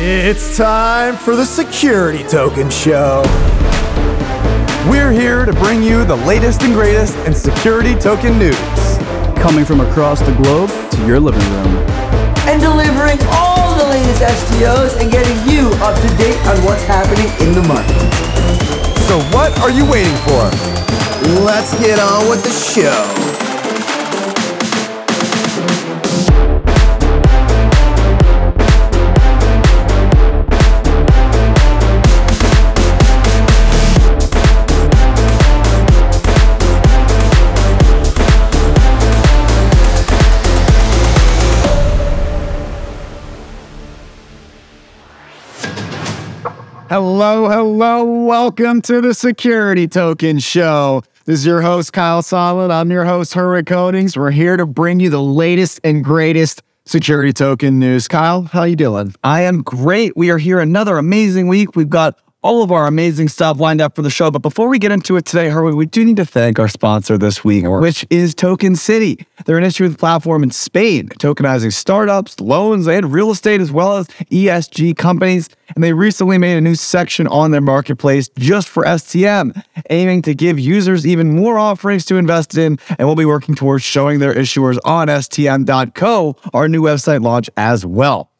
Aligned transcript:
It's 0.00 0.56
time 0.56 1.16
for 1.16 1.34
the 1.34 1.44
Security 1.44 2.22
Token 2.22 2.70
Show. 2.70 3.24
We're 4.88 5.10
here 5.10 5.44
to 5.44 5.52
bring 5.54 5.82
you 5.82 6.04
the 6.04 6.14
latest 6.24 6.62
and 6.62 6.72
greatest 6.72 7.16
in 7.26 7.34
security 7.34 7.96
token 7.96 8.38
news. 8.38 8.54
Coming 9.42 9.64
from 9.64 9.80
across 9.80 10.20
the 10.20 10.30
globe 10.36 10.70
to 10.92 11.04
your 11.04 11.18
living 11.18 11.42
room. 11.50 11.82
And 12.46 12.62
delivering 12.62 13.18
all 13.32 13.74
the 13.74 13.88
latest 13.90 14.22
STOs 14.22 15.02
and 15.02 15.10
getting 15.10 15.36
you 15.52 15.66
up 15.82 15.96
to 15.96 16.08
date 16.16 16.38
on 16.46 16.64
what's 16.64 16.84
happening 16.84 17.26
in 17.44 17.52
the 17.60 17.66
market. 17.66 17.98
So, 19.10 19.18
what 19.34 19.50
are 19.58 19.70
you 19.70 19.84
waiting 19.90 20.14
for? 20.22 20.46
Let's 21.42 21.76
get 21.80 21.98
on 21.98 22.30
with 22.30 22.44
the 22.44 22.50
show. 22.50 23.17
Hello, 46.88 47.50
hello. 47.50 48.02
Welcome 48.02 48.80
to 48.82 49.02
the 49.02 49.12
Security 49.12 49.86
Token 49.86 50.38
Show. 50.38 51.02
This 51.26 51.40
is 51.40 51.44
your 51.44 51.60
host, 51.60 51.92
Kyle 51.92 52.22
Sonlin. 52.22 52.70
I'm 52.70 52.90
your 52.90 53.04
host, 53.04 53.34
Herwig 53.34 53.64
Konings. 53.64 54.16
We're 54.16 54.30
here 54.30 54.56
to 54.56 54.64
bring 54.64 54.98
you 54.98 55.10
the 55.10 55.22
latest 55.22 55.80
and 55.84 56.02
greatest 56.02 56.62
security 56.86 57.34
token 57.34 57.78
news. 57.78 58.08
Kyle, 58.08 58.44
how 58.44 58.62
you 58.62 58.74
doing? 58.74 59.14
I 59.22 59.42
am 59.42 59.62
great. 59.62 60.16
We 60.16 60.30
are 60.30 60.38
here 60.38 60.60
another 60.60 60.96
amazing 60.96 61.48
week. 61.48 61.76
We've 61.76 61.90
got 61.90 62.18
all 62.48 62.62
of 62.62 62.72
our 62.72 62.86
amazing 62.86 63.28
stuff 63.28 63.60
lined 63.60 63.78
up 63.78 63.94
for 63.94 64.00
the 64.00 64.08
show. 64.08 64.30
But 64.30 64.38
before 64.38 64.68
we 64.68 64.78
get 64.78 64.90
into 64.90 65.16
it 65.16 65.26
today, 65.26 65.48
Herwig, 65.48 65.76
we 65.76 65.84
do 65.84 66.02
need 66.02 66.16
to 66.16 66.24
thank 66.24 66.58
our 66.58 66.66
sponsor 66.66 67.18
this 67.18 67.44
week, 67.44 67.66
which 67.66 68.06
is 68.08 68.34
Token 68.34 68.74
City. 68.74 69.26
They're 69.44 69.58
an 69.58 69.64
issuing 69.64 69.94
platform 69.94 70.42
in 70.42 70.50
Spain, 70.50 71.10
tokenizing 71.10 71.74
startups, 71.74 72.40
loans, 72.40 72.88
and 72.88 73.12
real 73.12 73.30
estate, 73.30 73.60
as 73.60 73.70
well 73.70 73.98
as 73.98 74.06
ESG 74.32 74.96
companies. 74.96 75.50
And 75.74 75.84
they 75.84 75.92
recently 75.92 76.38
made 76.38 76.56
a 76.56 76.62
new 76.62 76.74
section 76.74 77.26
on 77.26 77.50
their 77.50 77.60
marketplace 77.60 78.30
just 78.38 78.66
for 78.66 78.82
STM, 78.82 79.62
aiming 79.90 80.22
to 80.22 80.34
give 80.34 80.58
users 80.58 81.06
even 81.06 81.36
more 81.36 81.58
offerings 81.58 82.06
to 82.06 82.16
invest 82.16 82.56
in. 82.56 82.78
And 82.98 83.06
we'll 83.06 83.14
be 83.14 83.26
working 83.26 83.56
towards 83.56 83.84
showing 83.84 84.20
their 84.20 84.32
issuers 84.32 84.78
on 84.86 85.08
STM.co, 85.08 86.36
our 86.54 86.66
new 86.66 86.80
website 86.80 87.22
launch 87.22 87.50
as 87.58 87.84
well. 87.84 88.30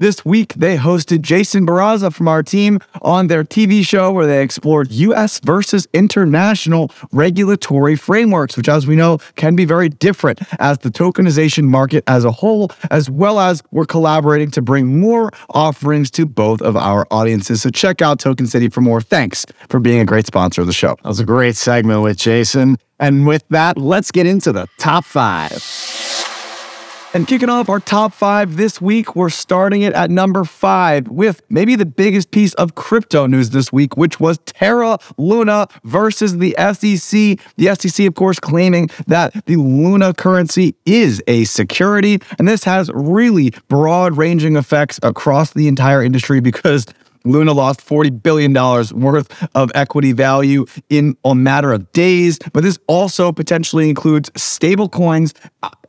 This 0.00 0.24
week, 0.24 0.54
they 0.54 0.76
hosted 0.76 1.22
Jason 1.22 1.66
Barraza 1.66 2.14
from 2.14 2.28
our 2.28 2.40
team 2.40 2.78
on 3.02 3.26
their 3.26 3.42
TV 3.42 3.84
show 3.84 4.12
where 4.12 4.28
they 4.28 4.44
explored 4.44 4.92
US 4.92 5.40
versus 5.40 5.88
international 5.92 6.92
regulatory 7.10 7.96
frameworks, 7.96 8.56
which, 8.56 8.68
as 8.68 8.86
we 8.86 8.94
know, 8.94 9.18
can 9.34 9.56
be 9.56 9.64
very 9.64 9.88
different 9.88 10.38
as 10.60 10.78
the 10.78 10.90
tokenization 10.90 11.64
market 11.64 12.04
as 12.06 12.24
a 12.24 12.30
whole, 12.30 12.70
as 12.92 13.10
well 13.10 13.40
as 13.40 13.60
we're 13.72 13.86
collaborating 13.86 14.52
to 14.52 14.62
bring 14.62 15.00
more 15.00 15.32
offerings 15.50 16.12
to 16.12 16.26
both 16.26 16.62
of 16.62 16.76
our 16.76 17.04
audiences. 17.10 17.62
So 17.62 17.70
check 17.70 18.00
out 18.00 18.20
Token 18.20 18.46
City 18.46 18.68
for 18.68 18.80
more. 18.80 19.00
Thanks 19.00 19.46
for 19.68 19.80
being 19.80 19.98
a 19.98 20.04
great 20.04 20.26
sponsor 20.26 20.60
of 20.60 20.68
the 20.68 20.72
show. 20.72 20.94
That 21.02 21.08
was 21.08 21.18
a 21.18 21.26
great 21.26 21.56
segment 21.56 22.02
with 22.02 22.18
Jason. 22.18 22.76
And 23.00 23.26
with 23.26 23.42
that, 23.48 23.76
let's 23.76 24.12
get 24.12 24.26
into 24.26 24.52
the 24.52 24.68
top 24.78 25.04
five. 25.04 26.17
And 27.14 27.26
kicking 27.26 27.48
off 27.48 27.70
our 27.70 27.80
top 27.80 28.12
five 28.12 28.58
this 28.58 28.82
week, 28.82 29.16
we're 29.16 29.30
starting 29.30 29.80
it 29.80 29.94
at 29.94 30.10
number 30.10 30.44
five 30.44 31.08
with 31.08 31.40
maybe 31.48 31.74
the 31.74 31.86
biggest 31.86 32.30
piece 32.30 32.52
of 32.54 32.74
crypto 32.74 33.26
news 33.26 33.48
this 33.48 33.72
week, 33.72 33.96
which 33.96 34.20
was 34.20 34.38
Terra 34.44 34.98
Luna 35.16 35.68
versus 35.84 36.36
the 36.36 36.54
SEC. 36.58 37.40
The 37.56 37.74
SEC, 37.74 38.06
of 38.06 38.14
course, 38.14 38.38
claiming 38.38 38.90
that 39.06 39.46
the 39.46 39.56
Luna 39.56 40.12
currency 40.12 40.74
is 40.84 41.22
a 41.26 41.44
security. 41.44 42.18
And 42.38 42.46
this 42.46 42.64
has 42.64 42.90
really 42.92 43.54
broad 43.68 44.18
ranging 44.18 44.56
effects 44.56 45.00
across 45.02 45.54
the 45.54 45.66
entire 45.66 46.02
industry 46.02 46.40
because 46.40 46.84
Luna 47.24 47.52
lost 47.52 47.80
$40 47.80 48.22
billion 48.22 48.52
worth 49.00 49.48
of 49.54 49.70
equity 49.74 50.12
value 50.12 50.66
in 50.88 51.16
a 51.24 51.34
matter 51.34 51.72
of 51.72 51.90
days, 51.92 52.38
but 52.52 52.62
this 52.62 52.78
also 52.86 53.32
potentially 53.32 53.88
includes 53.88 54.30
stable 54.36 54.88
coins, 54.88 55.34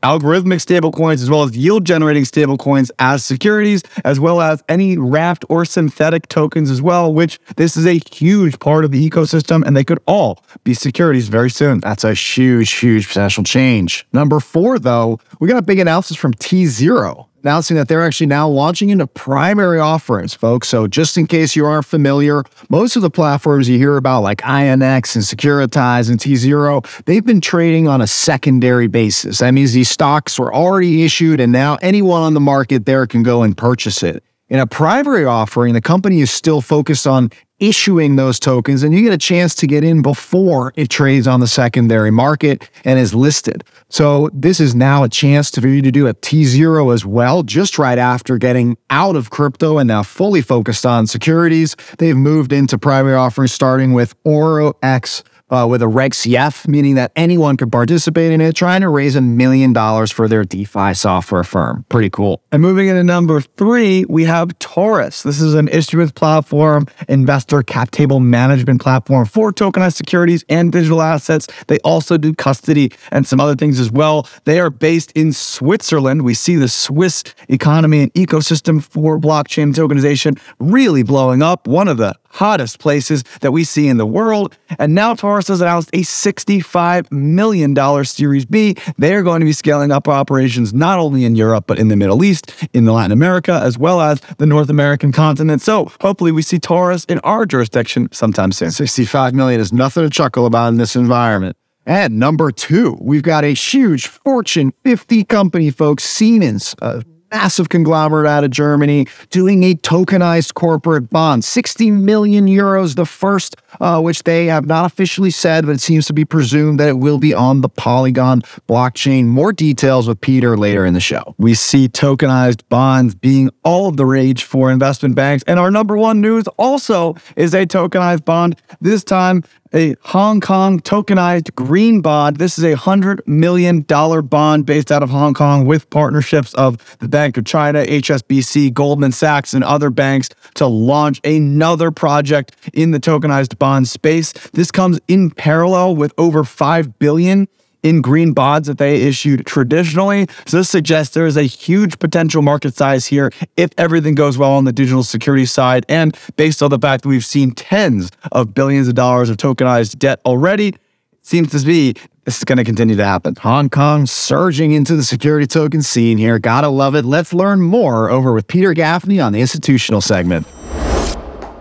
algorithmic 0.03 0.59
stablecoins, 0.59 1.21
as 1.21 1.29
well 1.29 1.43
as 1.43 1.55
yield 1.55 1.85
generating 1.85 2.23
stablecoins 2.23 2.91
as 2.99 3.23
securities, 3.23 3.83
as 4.03 4.19
well 4.19 4.41
as 4.41 4.63
any 4.69 4.97
wrapped 4.97 5.45
or 5.49 5.65
synthetic 5.65 6.27
tokens 6.27 6.69
as 6.69 6.81
well, 6.81 7.13
which 7.13 7.39
this 7.55 7.77
is 7.77 7.85
a 7.85 7.99
huge 8.11 8.59
part 8.59 8.85
of 8.85 8.91
the 8.91 9.09
ecosystem 9.09 9.65
and 9.65 9.75
they 9.75 9.83
could 9.83 9.99
all 10.05 10.43
be 10.63 10.73
securities 10.73 11.27
very 11.27 11.49
soon. 11.49 11.79
That's 11.79 12.03
a 12.03 12.13
huge, 12.13 12.71
huge 12.71 13.07
potential 13.07 13.43
change. 13.43 14.05
Number 14.13 14.39
four, 14.39 14.79
though, 14.79 15.19
we 15.39 15.47
got 15.47 15.57
a 15.57 15.61
big 15.61 15.79
announcement 15.79 16.19
from 16.19 16.33
tZERO 16.33 17.28
announcing 17.43 17.77
that 17.77 17.87
they're 17.87 18.05
actually 18.05 18.27
now 18.27 18.47
launching 18.47 18.89
into 18.89 19.07
primary 19.07 19.79
offerings, 19.79 20.33
folks. 20.33 20.67
So, 20.67 20.87
just 20.87 21.17
in 21.17 21.27
case 21.27 21.55
you 21.55 21.65
aren't 21.65 21.85
familiar, 21.85 22.43
most 22.69 22.95
of 22.95 23.01
the 23.01 23.09
platforms 23.09 23.69
you 23.69 23.77
hear 23.77 23.97
about, 23.97 24.21
like 24.21 24.41
INX 24.41 25.15
and 25.15 25.23
Securitize 25.23 26.09
and 26.09 26.19
tZERO, 26.19 27.05
they've 27.05 27.25
been 27.25 27.41
trading 27.41 27.87
on 27.87 28.01
a 28.01 28.07
secondary 28.07 28.87
basis. 28.87 29.39
That 29.39 29.51
means 29.51 29.73
these 29.73 29.89
stocks 29.89 30.39
were 30.39 30.53
already 30.53 31.03
issued, 31.03 31.39
and 31.39 31.51
now 31.51 31.77
anyone 31.81 32.21
on 32.21 32.33
the 32.33 32.39
market 32.39 32.85
there 32.85 33.07
can 33.07 33.23
go 33.23 33.43
and 33.43 33.55
purchase 33.55 34.03
it. 34.03 34.23
In 34.49 34.59
a 34.59 34.65
primary 34.65 35.25
offering, 35.25 35.73
the 35.73 35.81
company 35.81 36.21
is 36.21 36.31
still 36.31 36.61
focused 36.61 37.05
on 37.05 37.29
issuing 37.59 38.15
those 38.15 38.39
tokens, 38.39 38.83
and 38.83 38.93
you 38.93 39.01
get 39.01 39.13
a 39.13 39.17
chance 39.17 39.55
to 39.55 39.67
get 39.67 39.83
in 39.83 40.01
before 40.01 40.73
it 40.75 40.89
trades 40.89 41.27
on 41.27 41.39
the 41.39 41.47
secondary 41.47 42.11
market 42.11 42.69
and 42.85 42.99
is 42.99 43.13
listed. 43.13 43.63
So, 43.89 44.29
this 44.33 44.59
is 44.59 44.75
now 44.75 45.03
a 45.03 45.09
chance 45.09 45.49
for 45.51 45.67
you 45.67 45.81
to 45.81 45.91
do 45.91 46.07
a 46.07 46.13
tZERO 46.13 46.93
as 46.93 47.05
well, 47.05 47.43
just 47.43 47.77
right 47.77 47.97
after 47.97 48.37
getting 48.37 48.77
out 48.89 49.15
of 49.15 49.29
crypto 49.29 49.77
and 49.77 49.87
now 49.87 50.03
fully 50.03 50.41
focused 50.41 50.85
on 50.85 51.07
securities. 51.07 51.75
They've 51.97 52.15
moved 52.15 52.53
into 52.53 52.77
primary 52.77 53.15
offerings 53.15 53.51
starting 53.51 53.93
with 53.93 54.15
OroX 54.23 55.23
uh, 55.49 55.67
with 55.69 55.81
a 55.81 55.87
Reg 55.87 56.11
CF, 56.11 56.67
meaning 56.67 56.95
that 56.95 57.11
anyone 57.15 57.57
could 57.57 57.71
participate 57.71 58.31
in 58.31 58.41
it, 58.41 58.55
trying 58.55 58.81
to 58.81 58.89
raise 58.89 59.15
a 59.15 59.21
million 59.21 59.73
dollars 59.73 60.11
for 60.11 60.27
their 60.27 60.43
DeFi 60.43 60.93
software 60.93 61.43
firm. 61.43 61.85
Pretty 61.89 62.09
cool. 62.09 62.41
And 62.51 62.61
moving 62.61 62.87
into 62.87 63.03
number 63.03 63.41
three, 63.41 64.05
we 64.09 64.25
have 64.25 64.57
Taurus. 64.59 65.23
This 65.23 65.41
is 65.41 65.53
an 65.53 65.67
issuance 65.69 66.11
platform, 66.11 66.87
investor 67.07 67.63
cap 67.63 67.91
table 67.91 68.19
management 68.19 68.81
platform 68.81 69.25
for 69.25 69.51
tokenized 69.51 69.95
securities 69.95 70.43
and 70.49 70.71
digital 70.71 71.01
assets. 71.01 71.47
They 71.67 71.79
also 71.79 72.17
do 72.17 72.33
custody 72.33 72.91
and 73.11 73.25
some 73.25 73.39
other 73.39 73.55
things 73.55 73.79
as 73.79 73.91
well. 73.91 74.27
They 74.45 74.59
are 74.59 74.69
based 74.69 75.11
in 75.13 75.33
Switzerland. 75.33 76.23
We 76.23 76.33
see 76.33 76.55
the 76.55 76.67
Swiss 76.69 77.23
economy 77.47 78.01
and 78.01 78.13
ecosystem 78.13 78.83
for 78.83 79.19
blockchain 79.19 79.73
tokenization 79.73 80.39
really 80.59 81.03
blowing 81.03 81.41
up. 81.41 81.67
One 81.67 81.87
of 81.87 81.97
the 81.97 82.15
hottest 82.29 82.79
places 82.79 83.23
that 83.41 83.51
we 83.51 83.63
see 83.63 83.87
in 83.87 83.97
the 83.97 84.05
world. 84.05 84.57
And 84.77 84.95
now 84.95 85.15
Taurus 85.15 85.47
has 85.47 85.61
announced 85.61 85.89
a 85.93 86.01
$65 86.01 87.11
million 87.11 88.05
Series 88.05 88.45
B. 88.45 88.75
They 88.97 89.15
are 89.15 89.23
going 89.23 89.39
to 89.39 89.45
be 89.45 89.53
scaling 89.53 89.91
up 89.91 90.07
operations 90.07 90.73
not 90.73 90.99
only 90.99 91.25
in 91.25 91.35
Europe, 91.35 91.65
but 91.67 91.79
in 91.79 91.87
the 91.87 91.95
Middle 91.95 92.23
East, 92.23 92.53
in 92.73 92.85
Latin 92.85 93.11
America, 93.11 93.59
as 93.63 93.77
well 93.77 94.01
as 94.01 94.19
the 94.37 94.45
North 94.45 94.69
American 94.69 95.11
continent. 95.11 95.61
So 95.61 95.91
hopefully 96.01 96.31
we 96.31 96.41
see 96.41 96.59
Taurus 96.59 97.05
in 97.05 97.19
our 97.19 97.45
jurisdiction 97.45 98.09
sometime 98.11 98.51
soon. 98.51 98.71
65 98.71 99.33
million 99.33 99.59
is 99.59 99.73
nothing 99.73 100.03
to 100.03 100.09
chuckle 100.09 100.45
about 100.45 100.69
in 100.69 100.77
this 100.77 100.95
environment. 100.95 101.57
And 101.85 102.19
number 102.19 102.51
two, 102.51 102.97
we've 103.01 103.23
got 103.23 103.43
a 103.43 103.53
huge 103.53 104.05
Fortune 104.07 104.73
50 104.83 105.23
company, 105.23 105.71
folks, 105.71 106.03
Siemens, 106.03 106.75
uh, 106.81 107.01
massive 107.31 107.69
conglomerate 107.69 108.27
out 108.27 108.43
of 108.43 108.51
Germany 108.51 109.07
doing 109.29 109.63
a 109.63 109.75
tokenized 109.75 110.53
corporate 110.53 111.09
bond, 111.09 111.43
60 111.43 111.91
million 111.91 112.47
euros, 112.47 112.95
the 112.95 113.05
first, 113.05 113.55
uh, 113.79 114.01
which 114.01 114.23
they 114.23 114.47
have 114.47 114.65
not 114.65 114.85
officially 114.85 115.31
said, 115.31 115.65
but 115.65 115.73
it 115.73 115.81
seems 115.81 116.05
to 116.07 116.13
be 116.13 116.25
presumed 116.25 116.79
that 116.79 116.89
it 116.89 116.97
will 116.97 117.19
be 117.19 117.33
on 117.33 117.61
the 117.61 117.69
Polygon 117.69 118.41
blockchain. 118.67 119.25
More 119.25 119.53
details 119.53 120.07
with 120.07 120.19
Peter 120.21 120.57
later 120.57 120.85
in 120.85 120.93
the 120.93 120.99
show. 120.99 121.35
We 121.37 121.53
see 121.53 121.87
tokenized 121.87 122.61
bonds 122.69 123.15
being 123.15 123.49
all 123.63 123.87
of 123.87 123.97
the 123.97 124.05
rage 124.05 124.43
for 124.43 124.71
investment 124.71 125.15
banks. 125.15 125.43
And 125.47 125.59
our 125.59 125.71
number 125.71 125.97
one 125.97 126.21
news 126.21 126.47
also 126.57 127.15
is 127.35 127.53
a 127.53 127.65
tokenized 127.65 128.25
bond, 128.25 128.59
this 128.81 129.03
time 129.03 129.43
a 129.73 129.95
Hong 130.01 130.41
Kong 130.41 130.79
tokenized 130.79 131.53
green 131.55 132.01
bond. 132.01 132.37
This 132.37 132.57
is 132.57 132.63
a 132.63 132.75
$100 132.75 133.25
million 133.27 133.81
bond 133.81 134.65
based 134.65 134.91
out 134.91 135.03
of 135.03 135.09
Hong 135.09 135.33
Kong 135.33 135.65
with 135.65 135.89
partnerships 135.89 136.53
of 136.55 136.97
the 136.99 137.07
Bank 137.07 137.37
of 137.37 137.45
China, 137.45 137.85
HSBC, 137.85 138.73
Goldman 138.73 139.11
Sachs, 139.11 139.53
and 139.53 139.63
other 139.63 139.89
banks 139.89 140.29
to 140.55 140.65
launch 140.65 141.21
another 141.23 141.91
project 141.91 142.55
in 142.73 142.91
the 142.91 142.99
tokenized 142.99 143.57
bond 143.59 143.87
space. 143.87 144.33
This 144.53 144.71
comes 144.71 144.99
in 145.07 145.31
parallel 145.31 145.95
with 145.95 146.13
over 146.17 146.43
5 146.43 146.99
billion 146.99 147.47
in 147.83 148.01
green 148.01 148.33
bonds 148.33 148.67
that 148.67 148.77
they 148.77 149.01
issued 149.01 149.45
traditionally. 149.45 150.27
So 150.45 150.57
this 150.57 150.69
suggests 150.69 151.13
there 151.13 151.27
is 151.27 151.37
a 151.37 151.43
huge 151.43 151.99
potential 151.99 152.41
market 152.41 152.75
size 152.75 153.05
here 153.05 153.31
if 153.57 153.71
everything 153.77 154.15
goes 154.15 154.37
well 154.37 154.53
on 154.53 154.65
the 154.65 154.73
digital 154.73 155.03
security 155.03 155.45
side. 155.45 155.85
And 155.89 156.17
based 156.35 156.61
on 156.61 156.69
the 156.69 156.79
fact 156.79 157.03
that 157.03 157.09
we've 157.09 157.25
seen 157.25 157.51
tens 157.51 158.11
of 158.31 158.53
billions 158.53 158.87
of 158.87 158.95
dollars 158.95 159.29
of 159.29 159.37
tokenized 159.37 159.99
debt 159.99 160.19
already, 160.25 160.75
seems 161.21 161.51
to 161.51 161.65
be 161.65 161.93
this 162.25 162.37
is 162.37 162.43
going 162.43 162.57
to 162.57 162.63
continue 162.63 162.95
to 162.95 163.05
happen. 163.05 163.35
Hong 163.41 163.69
Kong 163.69 164.05
surging 164.05 164.71
into 164.71 164.95
the 164.95 165.03
security 165.03 165.47
token 165.47 165.81
scene 165.81 166.17
here. 166.17 166.37
Gotta 166.37 166.69
love 166.69 166.95
it. 166.95 167.05
Let's 167.05 167.33
learn 167.33 167.61
more 167.61 168.09
over 168.09 168.33
with 168.33 168.47
Peter 168.47 168.73
Gaffney 168.73 169.19
on 169.19 169.33
the 169.33 169.41
institutional 169.41 170.01
segment. 170.01 170.45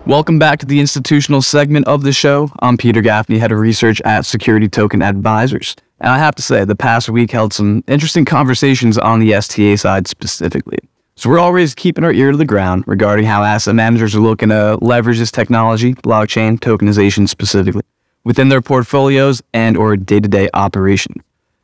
Welcome 0.05 0.39
back 0.39 0.59
to 0.59 0.65
the 0.65 0.79
institutional 0.79 1.41
segment 1.41 1.87
of 1.87 2.03
the 2.03 2.11
show. 2.11 2.51
I'm 2.59 2.77
Peter 2.77 3.01
Gaffney, 3.01 3.37
head 3.37 3.51
of 3.51 3.59
research 3.59 4.01
at 4.01 4.25
Security 4.25 4.67
Token 4.67 5.01
Advisors. 5.01 5.75
And 6.01 6.11
I 6.11 6.17
have 6.17 6.35
to 6.35 6.41
say, 6.41 6.63
the 6.63 6.75
past 6.75 7.09
week 7.09 7.31
held 7.31 7.53
some 7.53 7.83
interesting 7.87 8.25
conversations 8.25 8.97
on 8.97 9.19
the 9.19 9.33
STA 9.33 9.75
side 9.75 10.07
specifically. 10.07 10.79
So 11.15 11.29
we're 11.29 11.39
always 11.39 11.75
keeping 11.75 12.05
our 12.05 12.13
ear 12.13 12.31
to 12.31 12.37
the 12.37 12.45
ground 12.45 12.85
regarding 12.87 13.25
how 13.25 13.43
asset 13.43 13.75
managers 13.75 14.15
are 14.15 14.21
looking 14.21 14.49
to 14.49 14.77
leverage 14.81 15.17
this 15.17 15.31
technology, 15.31 15.93
blockchain, 15.95 16.57
tokenization 16.57 17.27
specifically, 17.27 17.83
within 18.23 18.47
their 18.47 18.61
portfolios 18.61 19.41
and 19.53 19.75
or 19.75 19.97
day-to-day 19.97 20.49
operation. 20.53 21.15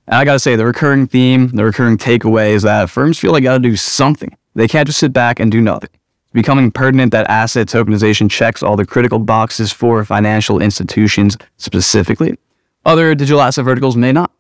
And 0.08 0.18
I 0.18 0.26
gotta 0.26 0.40
say, 0.40 0.58
the 0.58 0.66
recurring 0.66 1.08
theme, 1.08 1.48
the 1.48 1.64
recurring 1.64 1.98
takeaway 1.98 2.50
is 2.50 2.64
that 2.64 2.90
firms 2.90 3.18
feel 3.18 3.32
they 3.32 3.40
gotta 3.40 3.60
do 3.60 3.78
something. 3.78 4.36
They 4.56 4.68
can't 4.68 4.88
just 4.88 5.00
sit 5.00 5.14
back 5.14 5.40
and 5.40 5.50
do 5.50 5.62
nothing 5.62 5.90
It's 5.94 6.34
becoming 6.34 6.70
pertinent 6.70 7.14
that 7.14 7.30
asset 7.30 7.68
tokenization 7.68 8.30
checks 8.30 8.62
all 8.62 8.76
the 8.76 8.86
critical 8.86 9.20
boxes 9.20 9.72
for 9.72 10.04
financial 10.04 10.62
institutions 10.62 11.38
specifically. 11.56 12.38
Other 12.86 13.16
digital 13.16 13.42
asset 13.42 13.66
verticals 13.66 13.96
may 13.96 14.12
not. 14.12 14.32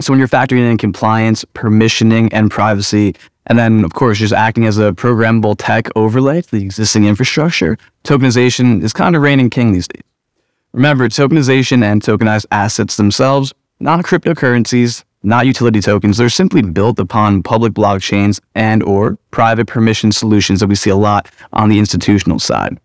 So 0.00 0.12
when 0.12 0.18
you're 0.18 0.28
factoring 0.28 0.70
in 0.70 0.78
compliance, 0.78 1.44
permissioning, 1.54 2.28
and 2.32 2.50
privacy, 2.50 3.14
and 3.46 3.58
then 3.58 3.84
of 3.84 3.92
course 3.92 4.18
just 4.18 4.32
acting 4.32 4.64
as 4.64 4.78
a 4.78 4.92
programmable 4.92 5.56
tech 5.58 5.88
overlay 5.96 6.40
to 6.40 6.50
the 6.50 6.62
existing 6.62 7.04
infrastructure, 7.04 7.76
tokenization 8.04 8.82
is 8.82 8.92
kind 8.92 9.16
of 9.16 9.22
reigning 9.22 9.50
king 9.50 9.72
these 9.72 9.88
days. 9.88 10.02
Remember, 10.72 11.08
tokenization 11.08 11.82
and 11.82 12.00
tokenized 12.00 12.46
assets 12.52 12.96
themselves, 12.96 13.52
not 13.80 14.04
cryptocurrencies, 14.04 15.02
not 15.22 15.44
utility 15.44 15.80
tokens. 15.80 16.16
They're 16.16 16.28
simply 16.28 16.62
built 16.62 16.98
upon 16.98 17.42
public 17.42 17.72
blockchains 17.72 18.40
and 18.54 18.82
or 18.84 19.18
private 19.32 19.66
permission 19.66 20.12
solutions 20.12 20.60
that 20.60 20.68
we 20.68 20.76
see 20.76 20.90
a 20.90 20.96
lot 20.96 21.28
on 21.52 21.68
the 21.68 21.78
institutional 21.78 22.38
side. 22.38 22.78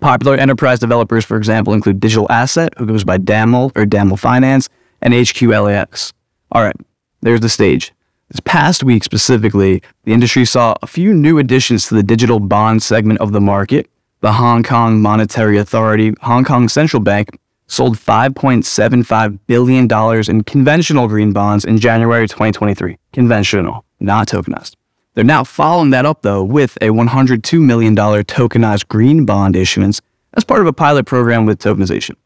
Popular 0.00 0.36
enterprise 0.36 0.78
developers, 0.80 1.24
for 1.24 1.36
example, 1.36 1.72
include 1.72 2.00
Digital 2.00 2.30
Asset, 2.30 2.74
who 2.76 2.86
goes 2.86 3.04
by 3.04 3.18
DAML 3.18 3.72
or 3.76 3.86
DAML 3.86 4.18
Finance, 4.18 4.68
and 5.00 5.14
HQLAX. 5.14 6.12
All 6.52 6.62
right, 6.62 6.76
there's 7.20 7.40
the 7.40 7.48
stage. 7.48 7.92
This 8.30 8.40
past 8.40 8.82
week 8.82 9.04
specifically, 9.04 9.82
the 10.04 10.12
industry 10.12 10.44
saw 10.44 10.74
a 10.82 10.86
few 10.86 11.14
new 11.14 11.38
additions 11.38 11.86
to 11.88 11.94
the 11.94 12.02
digital 12.02 12.40
bond 12.40 12.82
segment 12.82 13.20
of 13.20 13.32
the 13.32 13.40
market. 13.40 13.88
The 14.20 14.32
Hong 14.32 14.62
Kong 14.62 15.00
Monetary 15.00 15.58
Authority, 15.58 16.14
Hong 16.22 16.44
Kong 16.44 16.68
Central 16.68 17.00
Bank, 17.00 17.38
sold 17.66 17.96
$5.75 17.96 19.38
billion 19.46 20.30
in 20.30 20.44
conventional 20.44 21.08
green 21.08 21.32
bonds 21.32 21.64
in 21.64 21.78
January 21.78 22.26
2023. 22.26 22.96
Conventional, 23.12 23.84
not 24.00 24.28
tokenized. 24.28 24.76
They're 25.14 25.24
now 25.24 25.44
following 25.44 25.90
that 25.90 26.06
up, 26.06 26.22
though, 26.22 26.42
with 26.42 26.76
a 26.78 26.88
$102 26.88 27.60
million 27.60 27.94
tokenized 27.94 28.88
green 28.88 29.24
bond 29.24 29.56
issuance 29.56 30.00
as 30.34 30.44
part 30.44 30.60
of 30.60 30.66
a 30.66 30.72
pilot 30.72 31.06
program 31.06 31.46
with 31.46 31.60
tokenization. 31.60 32.16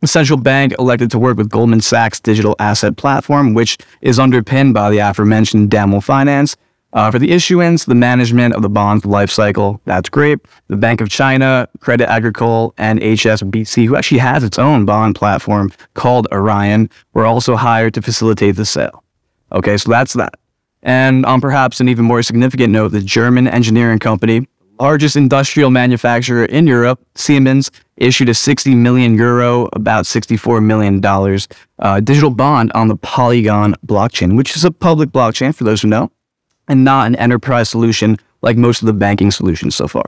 The 0.00 0.06
central 0.06 0.38
bank 0.38 0.74
elected 0.78 1.10
to 1.12 1.18
work 1.18 1.38
with 1.38 1.48
Goldman 1.48 1.80
Sachs' 1.80 2.20
digital 2.20 2.54
asset 2.58 2.98
platform, 2.98 3.54
which 3.54 3.78
is 4.02 4.18
underpinned 4.18 4.74
by 4.74 4.90
the 4.90 4.98
aforementioned 4.98 5.70
DAML 5.70 6.02
Finance, 6.02 6.56
uh, 6.94 7.10
for 7.10 7.18
the 7.18 7.32
issuance, 7.32 7.86
the 7.86 7.94
management 7.94 8.54
of 8.54 8.62
the 8.62 8.68
bond's 8.68 9.04
life 9.04 9.30
cycle, 9.30 9.80
that's 9.84 10.08
great. 10.08 10.38
The 10.68 10.76
Bank 10.76 11.00
of 11.00 11.08
China, 11.08 11.68
Credit 11.80 12.08
Agricole, 12.08 12.72
and 12.78 13.00
HSBC, 13.00 13.86
who 13.86 13.96
actually 13.96 14.18
has 14.18 14.44
its 14.44 14.60
own 14.60 14.84
bond 14.84 15.16
platform 15.16 15.72
called 15.94 16.28
Orion, 16.30 16.88
were 17.12 17.26
also 17.26 17.56
hired 17.56 17.94
to 17.94 18.02
facilitate 18.02 18.54
the 18.54 18.64
sale. 18.64 19.02
Okay, 19.50 19.76
so 19.76 19.90
that's 19.90 20.12
that. 20.12 20.34
And 20.84 21.24
on 21.26 21.40
perhaps 21.40 21.80
an 21.80 21.88
even 21.88 22.04
more 22.04 22.22
significant 22.22 22.72
note, 22.72 22.88
the 22.88 23.00
German 23.00 23.48
engineering 23.48 23.98
company, 23.98 24.46
largest 24.78 25.16
industrial 25.16 25.70
manufacturer 25.70 26.44
in 26.44 26.66
Europe, 26.66 27.00
Siemens, 27.14 27.70
issued 27.96 28.28
a 28.28 28.34
60 28.34 28.74
million 28.74 29.16
euro, 29.16 29.68
about 29.72 30.04
$64 30.04 30.62
million, 30.62 31.02
uh, 31.78 32.00
digital 32.00 32.30
bond 32.30 32.70
on 32.74 32.88
the 32.88 32.96
Polygon 32.96 33.74
blockchain, 33.86 34.36
which 34.36 34.56
is 34.56 34.64
a 34.64 34.70
public 34.70 35.10
blockchain 35.10 35.54
for 35.54 35.64
those 35.64 35.82
who 35.82 35.88
know 35.88 36.10
and 36.68 36.84
not 36.84 37.06
an 37.06 37.16
enterprise 37.16 37.68
solution 37.68 38.18
like 38.42 38.56
most 38.56 38.82
of 38.82 38.86
the 38.86 38.92
banking 38.92 39.30
solutions 39.30 39.74
so 39.74 39.88
far. 39.88 40.04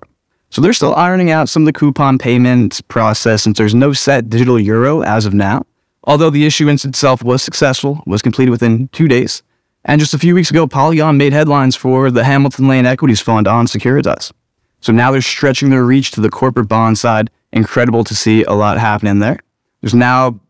So 0.50 0.61
they're 0.61 0.73
still 0.73 0.94
ironing 0.94 1.31
out 1.31 1.49
some 1.49 1.62
of 1.62 1.67
the 1.67 1.73
coupon 1.73 2.19
payments 2.19 2.81
process 2.81 3.43
since 3.43 3.58
there's 3.58 3.75
no 3.75 3.93
set 3.93 4.31
digital 4.31 4.58
euro 4.58 5.02
as 5.02 5.26
of 5.26 5.34
now. 5.34 5.64
Although 6.05 6.31
the 6.31 6.46
issuance 6.46 6.84
itself 6.84 7.23
was 7.23 7.43
successful, 7.43 8.02
was 8.06 8.23
completed 8.23 8.50
within 8.50 8.88
two 8.88 9.08
days. 9.08 9.43
And 9.88 10.00
just 10.00 10.15
a 10.15 10.19
few 10.19 10.35
weeks 10.35 10.50
ago, 10.50 10.67
Polygon 10.67 11.17
made 11.17 11.33
headlines 11.33 11.77
for 11.77 12.11
the 12.11 12.25
Hamilton 12.25 12.67
Lane 12.67 12.87
Equities 12.87 13.21
Fund 13.21 13.47
on 13.47 13.67
Securitize. 13.67 14.33
So 14.81 14.93
now 14.93 15.12
they're 15.12 15.23
stretching 15.23 15.71
their 15.71 15.85
reach 15.85 16.11
to 16.12 16.21
the 16.21 16.29
corporate 16.29 16.69
bond 16.69 16.99
side. 16.99 17.31
Incredible 17.53 18.03
to 18.03 18.15
see 18.15 18.43
a 18.43 18.53
lot 18.53 18.79
happening 18.79 19.21
there. 19.21 19.38
There's 19.81 19.94
now, 19.94 20.41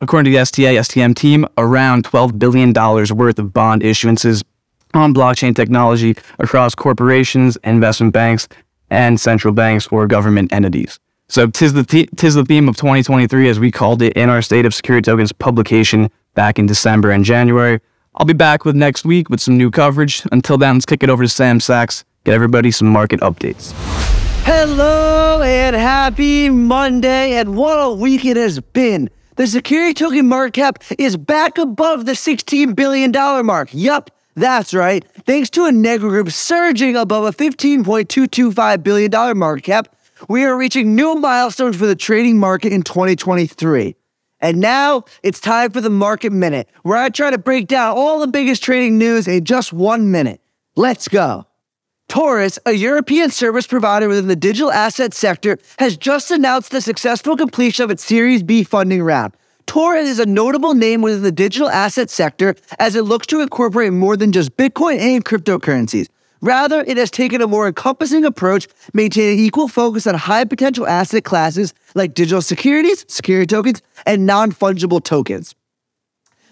according 0.00 0.32
to 0.32 0.36
the 0.36 0.42
STA, 0.42 0.76
STM 0.76 1.14
team, 1.14 1.46
around 1.58 2.04
$12 2.04 2.38
billion 2.38 2.72
worth 2.72 3.38
of 3.38 3.52
bond 3.52 3.82
issuances 3.82 4.42
on 4.94 5.12
blockchain 5.12 5.54
technology 5.54 6.16
across 6.38 6.74
corporations, 6.74 7.58
investment 7.64 8.14
banks, 8.14 8.48
and 8.88 9.20
central 9.20 9.52
banks 9.52 9.86
or 9.88 10.06
government 10.06 10.50
entities. 10.50 10.98
So 11.28 11.46
tis 11.48 11.74
the 11.74 11.84
th- 11.84 12.08
tis 12.16 12.36
the 12.36 12.44
theme 12.44 12.70
of 12.70 12.76
2023 12.76 13.50
as 13.50 13.60
we 13.60 13.70
called 13.70 14.00
it 14.00 14.14
in 14.14 14.30
our 14.30 14.40
State 14.40 14.64
of 14.64 14.74
Security 14.74 15.04
Tokens 15.04 15.30
publication 15.30 16.10
back 16.34 16.58
in 16.58 16.64
December 16.64 17.10
and 17.10 17.22
January. 17.22 17.80
I'll 18.14 18.26
be 18.26 18.32
back 18.32 18.64
with 18.64 18.74
next 18.74 19.04
week 19.04 19.30
with 19.30 19.40
some 19.40 19.56
new 19.56 19.70
coverage. 19.70 20.22
Until 20.32 20.58
then, 20.58 20.76
let's 20.76 20.86
kick 20.86 21.02
it 21.02 21.10
over 21.10 21.22
to 21.22 21.28
Sam 21.28 21.60
Sachs, 21.60 22.04
get 22.24 22.34
everybody 22.34 22.70
some 22.70 22.88
market 22.88 23.20
updates. 23.20 23.72
Hello 24.44 25.42
and 25.42 25.76
happy 25.76 26.48
Monday, 26.48 27.34
and 27.34 27.54
what 27.54 27.76
a 27.76 27.92
week 27.92 28.24
it 28.24 28.36
has 28.36 28.60
been. 28.60 29.10
The 29.36 29.46
security 29.46 29.94
token 29.94 30.26
market 30.26 30.54
cap 30.54 30.82
is 30.98 31.16
back 31.16 31.58
above 31.58 32.06
the 32.06 32.12
$16 32.12 32.74
billion 32.74 33.12
mark. 33.46 33.68
Yup, 33.72 34.10
that's 34.34 34.74
right. 34.74 35.04
Thanks 35.26 35.50
to 35.50 35.60
Enegra 35.62 36.08
Group 36.08 36.30
surging 36.30 36.96
above 36.96 37.24
a 37.24 37.30
$15.225 37.30 38.82
billion 38.82 39.38
market 39.38 39.64
cap, 39.64 39.94
we 40.28 40.44
are 40.44 40.56
reaching 40.56 40.96
new 40.96 41.14
milestones 41.14 41.76
for 41.76 41.86
the 41.86 41.94
trading 41.94 42.38
market 42.38 42.72
in 42.72 42.82
2023. 42.82 43.94
And 44.40 44.60
now 44.60 45.04
it's 45.22 45.40
time 45.40 45.70
for 45.70 45.80
the 45.80 45.90
Market 45.90 46.32
Minute, 46.32 46.68
where 46.82 46.96
I 46.96 47.08
try 47.08 47.30
to 47.30 47.38
break 47.38 47.66
down 47.66 47.96
all 47.96 48.20
the 48.20 48.26
biggest 48.26 48.62
trading 48.62 48.98
news 48.98 49.26
in 49.26 49.44
just 49.44 49.72
one 49.72 50.10
minute. 50.10 50.40
Let's 50.76 51.08
go. 51.08 51.46
Taurus, 52.08 52.58
a 52.64 52.72
European 52.72 53.30
service 53.30 53.66
provider 53.66 54.08
within 54.08 54.28
the 54.28 54.36
digital 54.36 54.72
asset 54.72 55.12
sector, 55.12 55.58
has 55.78 55.96
just 55.96 56.30
announced 56.30 56.70
the 56.70 56.80
successful 56.80 57.36
completion 57.36 57.84
of 57.84 57.90
its 57.90 58.04
Series 58.04 58.42
B 58.42 58.62
funding 58.62 59.02
round. 59.02 59.34
Taurus 59.66 60.08
is 60.08 60.18
a 60.18 60.24
notable 60.24 60.72
name 60.72 61.02
within 61.02 61.22
the 61.22 61.30
digital 61.32 61.68
asset 61.68 62.08
sector 62.08 62.54
as 62.78 62.96
it 62.96 63.02
looks 63.02 63.26
to 63.26 63.40
incorporate 63.40 63.92
more 63.92 64.16
than 64.16 64.32
just 64.32 64.56
Bitcoin 64.56 64.98
and 64.98 65.22
cryptocurrencies. 65.22 66.08
Rather, 66.40 66.84
it 66.86 66.96
has 66.96 67.10
taken 67.10 67.40
a 67.40 67.48
more 67.48 67.66
encompassing 67.66 68.24
approach, 68.24 68.68
maintaining 68.94 69.38
equal 69.38 69.68
focus 69.68 70.06
on 70.06 70.14
high 70.14 70.44
potential 70.44 70.86
asset 70.86 71.24
classes 71.24 71.74
like 71.94 72.14
digital 72.14 72.42
securities, 72.42 73.04
security 73.08 73.46
tokens, 73.46 73.82
and 74.06 74.26
non 74.26 74.52
fungible 74.52 75.02
tokens. 75.02 75.54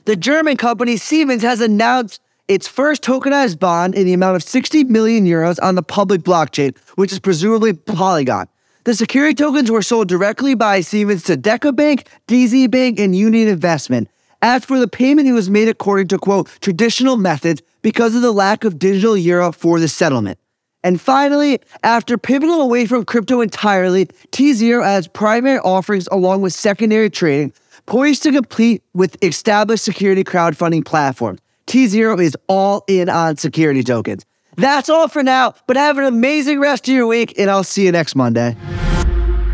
The 0.06 0.16
German 0.16 0.56
company 0.56 0.96
Siemens 0.96 1.42
has 1.42 1.60
announced 1.60 2.20
its 2.48 2.68
first 2.68 3.02
tokenized 3.02 3.58
bond 3.58 3.94
in 3.94 4.06
the 4.06 4.12
amount 4.12 4.36
of 4.36 4.42
60 4.42 4.84
million 4.84 5.26
euros 5.26 5.58
on 5.62 5.74
the 5.74 5.82
public 5.82 6.22
blockchain, 6.22 6.76
which 6.94 7.12
is 7.12 7.18
presumably 7.18 7.72
Polygon. 7.72 8.46
The 8.84 8.94
security 8.94 9.34
tokens 9.34 9.68
were 9.68 9.82
sold 9.82 10.08
directly 10.08 10.54
by 10.54 10.80
Siemens 10.80 11.24
to 11.24 11.36
DekaBank, 11.36 12.06
DZ 12.28 12.70
Bank, 12.70 13.00
and 13.00 13.16
Union 13.16 13.48
Investment. 13.48 14.08
As 14.42 14.64
for 14.64 14.78
the 14.78 14.86
payment, 14.86 15.26
it 15.26 15.32
was 15.32 15.50
made 15.50 15.68
according 15.68 16.06
to 16.08 16.18
quote 16.18 16.48
traditional 16.60 17.16
methods 17.16 17.62
because 17.86 18.16
of 18.16 18.22
the 18.22 18.32
lack 18.32 18.64
of 18.64 18.80
digital 18.80 19.16
euro 19.16 19.52
for 19.52 19.78
the 19.78 19.86
settlement. 19.86 20.40
And 20.82 21.00
finally, 21.00 21.60
after 21.84 22.18
pivoting 22.18 22.60
away 22.60 22.84
from 22.84 23.04
crypto 23.04 23.40
entirely, 23.40 24.06
tZERO 24.32 24.82
has 24.82 25.06
primary 25.06 25.60
offerings 25.60 26.08
along 26.10 26.42
with 26.42 26.52
secondary 26.52 27.10
trading, 27.10 27.52
poised 27.86 28.24
to 28.24 28.32
compete 28.32 28.82
with 28.92 29.16
established 29.22 29.84
security 29.84 30.24
crowdfunding 30.24 30.84
platforms. 30.84 31.38
tZERO 31.68 32.20
is 32.20 32.36
all 32.48 32.82
in 32.88 33.08
on 33.08 33.36
security 33.36 33.84
tokens. 33.84 34.26
That's 34.56 34.88
all 34.88 35.06
for 35.06 35.22
now, 35.22 35.54
but 35.68 35.76
have 35.76 35.96
an 35.96 36.06
amazing 36.06 36.58
rest 36.58 36.88
of 36.88 36.94
your 36.94 37.06
week, 37.06 37.38
and 37.38 37.48
I'll 37.48 37.62
see 37.62 37.84
you 37.84 37.92
next 37.92 38.16
Monday. 38.16 38.56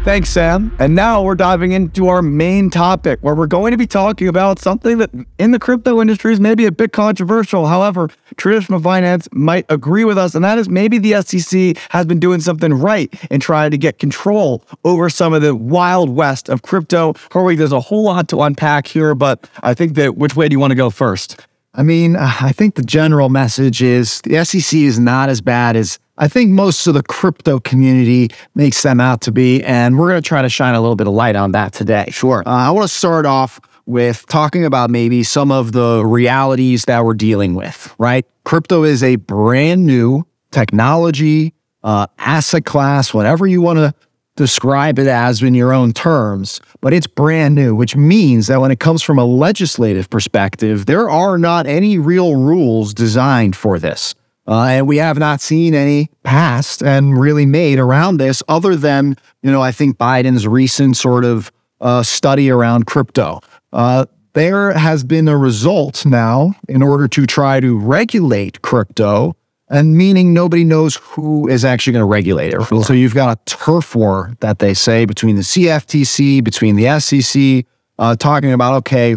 Thanks, 0.04 0.30
Sam. 0.30 0.74
And 0.80 0.96
now 0.96 1.22
we're 1.22 1.36
diving 1.36 1.70
into 1.70 2.08
our 2.08 2.22
main 2.22 2.70
topic 2.70 3.20
where 3.20 3.36
we're 3.36 3.46
going 3.46 3.70
to 3.70 3.76
be 3.76 3.86
talking 3.86 4.26
about 4.26 4.58
something 4.58 4.98
that 4.98 5.10
in 5.38 5.52
the 5.52 5.60
crypto 5.60 6.00
industry 6.00 6.32
is 6.32 6.40
maybe 6.40 6.66
a 6.66 6.72
bit 6.72 6.92
controversial. 6.92 7.66
However, 7.66 8.10
traditional 8.36 8.80
finance 8.80 9.28
might 9.30 9.64
agree 9.68 10.04
with 10.04 10.18
us, 10.18 10.34
and 10.34 10.44
that 10.44 10.58
is 10.58 10.68
maybe 10.68 10.98
the 10.98 11.22
SEC 11.22 11.76
has 11.90 12.04
been 12.04 12.18
doing 12.18 12.40
something 12.40 12.74
right 12.74 13.14
in 13.30 13.38
trying 13.38 13.70
to 13.70 13.78
get 13.78 14.00
control 14.00 14.64
over 14.84 15.08
some 15.08 15.32
of 15.32 15.40
the 15.40 15.54
wild 15.54 16.10
west 16.10 16.48
of 16.48 16.62
crypto. 16.62 17.12
Herwig, 17.30 17.58
there's 17.58 17.70
a 17.70 17.80
whole 17.80 18.02
lot 18.02 18.26
to 18.30 18.42
unpack 18.42 18.88
here, 18.88 19.14
but 19.14 19.48
I 19.62 19.72
think 19.72 19.94
that 19.94 20.16
which 20.16 20.34
way 20.34 20.48
do 20.48 20.54
you 20.54 20.60
want 20.60 20.72
to 20.72 20.76
go 20.76 20.90
first? 20.90 21.46
I 21.74 21.84
mean, 21.84 22.16
I 22.16 22.50
think 22.52 22.74
the 22.74 22.82
general 22.82 23.28
message 23.28 23.80
is 23.80 24.20
the 24.22 24.44
SEC 24.44 24.78
is 24.78 24.98
not 24.98 25.28
as 25.28 25.40
bad 25.40 25.74
as 25.76 26.00
I 26.18 26.28
think 26.28 26.50
most 26.50 26.86
of 26.86 26.94
the 26.94 27.02
crypto 27.02 27.58
community 27.58 28.28
makes 28.54 28.82
them 28.82 29.00
out 29.00 29.22
to 29.22 29.32
be. 29.32 29.62
And 29.64 29.98
we're 29.98 30.10
going 30.10 30.22
to 30.22 30.26
try 30.26 30.42
to 30.42 30.48
shine 30.48 30.74
a 30.74 30.80
little 30.80 30.96
bit 30.96 31.06
of 31.06 31.14
light 31.14 31.36
on 31.36 31.52
that 31.52 31.72
today. 31.72 32.06
Sure. 32.10 32.42
Uh, 32.46 32.50
I 32.50 32.70
want 32.70 32.88
to 32.88 32.94
start 32.94 33.24
off 33.24 33.60
with 33.86 34.26
talking 34.26 34.64
about 34.64 34.90
maybe 34.90 35.22
some 35.22 35.50
of 35.50 35.72
the 35.72 36.04
realities 36.04 36.84
that 36.84 37.04
we're 37.04 37.14
dealing 37.14 37.54
with, 37.54 37.94
right? 37.98 38.26
Crypto 38.44 38.84
is 38.84 39.02
a 39.02 39.16
brand 39.16 39.86
new 39.86 40.24
technology, 40.50 41.54
uh, 41.82 42.06
asset 42.18 42.64
class, 42.64 43.12
whatever 43.12 43.46
you 43.46 43.60
want 43.60 43.78
to 43.78 43.94
describe 44.36 44.98
it 44.98 45.06
as 45.06 45.42
in 45.42 45.54
your 45.54 45.72
own 45.72 45.92
terms, 45.92 46.60
but 46.80 46.92
it's 46.92 47.06
brand 47.06 47.54
new, 47.54 47.74
which 47.74 47.96
means 47.96 48.46
that 48.46 48.60
when 48.60 48.70
it 48.70 48.80
comes 48.80 49.02
from 49.02 49.18
a 49.18 49.24
legislative 49.24 50.08
perspective, 50.08 50.86
there 50.86 51.10
are 51.10 51.36
not 51.36 51.66
any 51.66 51.98
real 51.98 52.36
rules 52.36 52.94
designed 52.94 53.56
for 53.56 53.78
this. 53.78 54.14
Uh, 54.46 54.64
and 54.64 54.88
we 54.88 54.96
have 54.96 55.18
not 55.18 55.40
seen 55.40 55.74
any 55.74 56.10
passed 56.24 56.82
and 56.82 57.18
really 57.18 57.46
made 57.46 57.78
around 57.78 58.16
this 58.16 58.42
other 58.48 58.74
than, 58.74 59.16
you 59.42 59.50
know, 59.52 59.62
I 59.62 59.72
think 59.72 59.96
Biden's 59.98 60.46
recent 60.48 60.96
sort 60.96 61.24
of 61.24 61.52
uh, 61.80 62.02
study 62.02 62.50
around 62.50 62.86
crypto. 62.86 63.40
Uh, 63.72 64.06
there 64.32 64.72
has 64.72 65.04
been 65.04 65.28
a 65.28 65.36
result 65.36 66.04
now 66.06 66.54
in 66.68 66.82
order 66.82 67.06
to 67.06 67.26
try 67.26 67.60
to 67.60 67.78
regulate 67.78 68.62
crypto 68.62 69.36
and 69.68 69.96
meaning 69.96 70.34
nobody 70.34 70.64
knows 70.64 70.96
who 70.96 71.48
is 71.48 71.64
actually 71.64 71.94
going 71.94 72.02
to 72.02 72.06
regulate 72.06 72.52
it. 72.52 72.62
So 72.84 72.92
you've 72.92 73.14
got 73.14 73.38
a 73.38 73.44
turf 73.46 73.94
war 73.94 74.36
that 74.40 74.58
they 74.58 74.74
say 74.74 75.06
between 75.06 75.36
the 75.36 75.42
CFTC, 75.42 76.44
between 76.44 76.76
the 76.76 77.00
SEC, 77.00 77.64
uh, 77.98 78.14
talking 78.16 78.52
about 78.52 78.74
okay, 78.74 79.16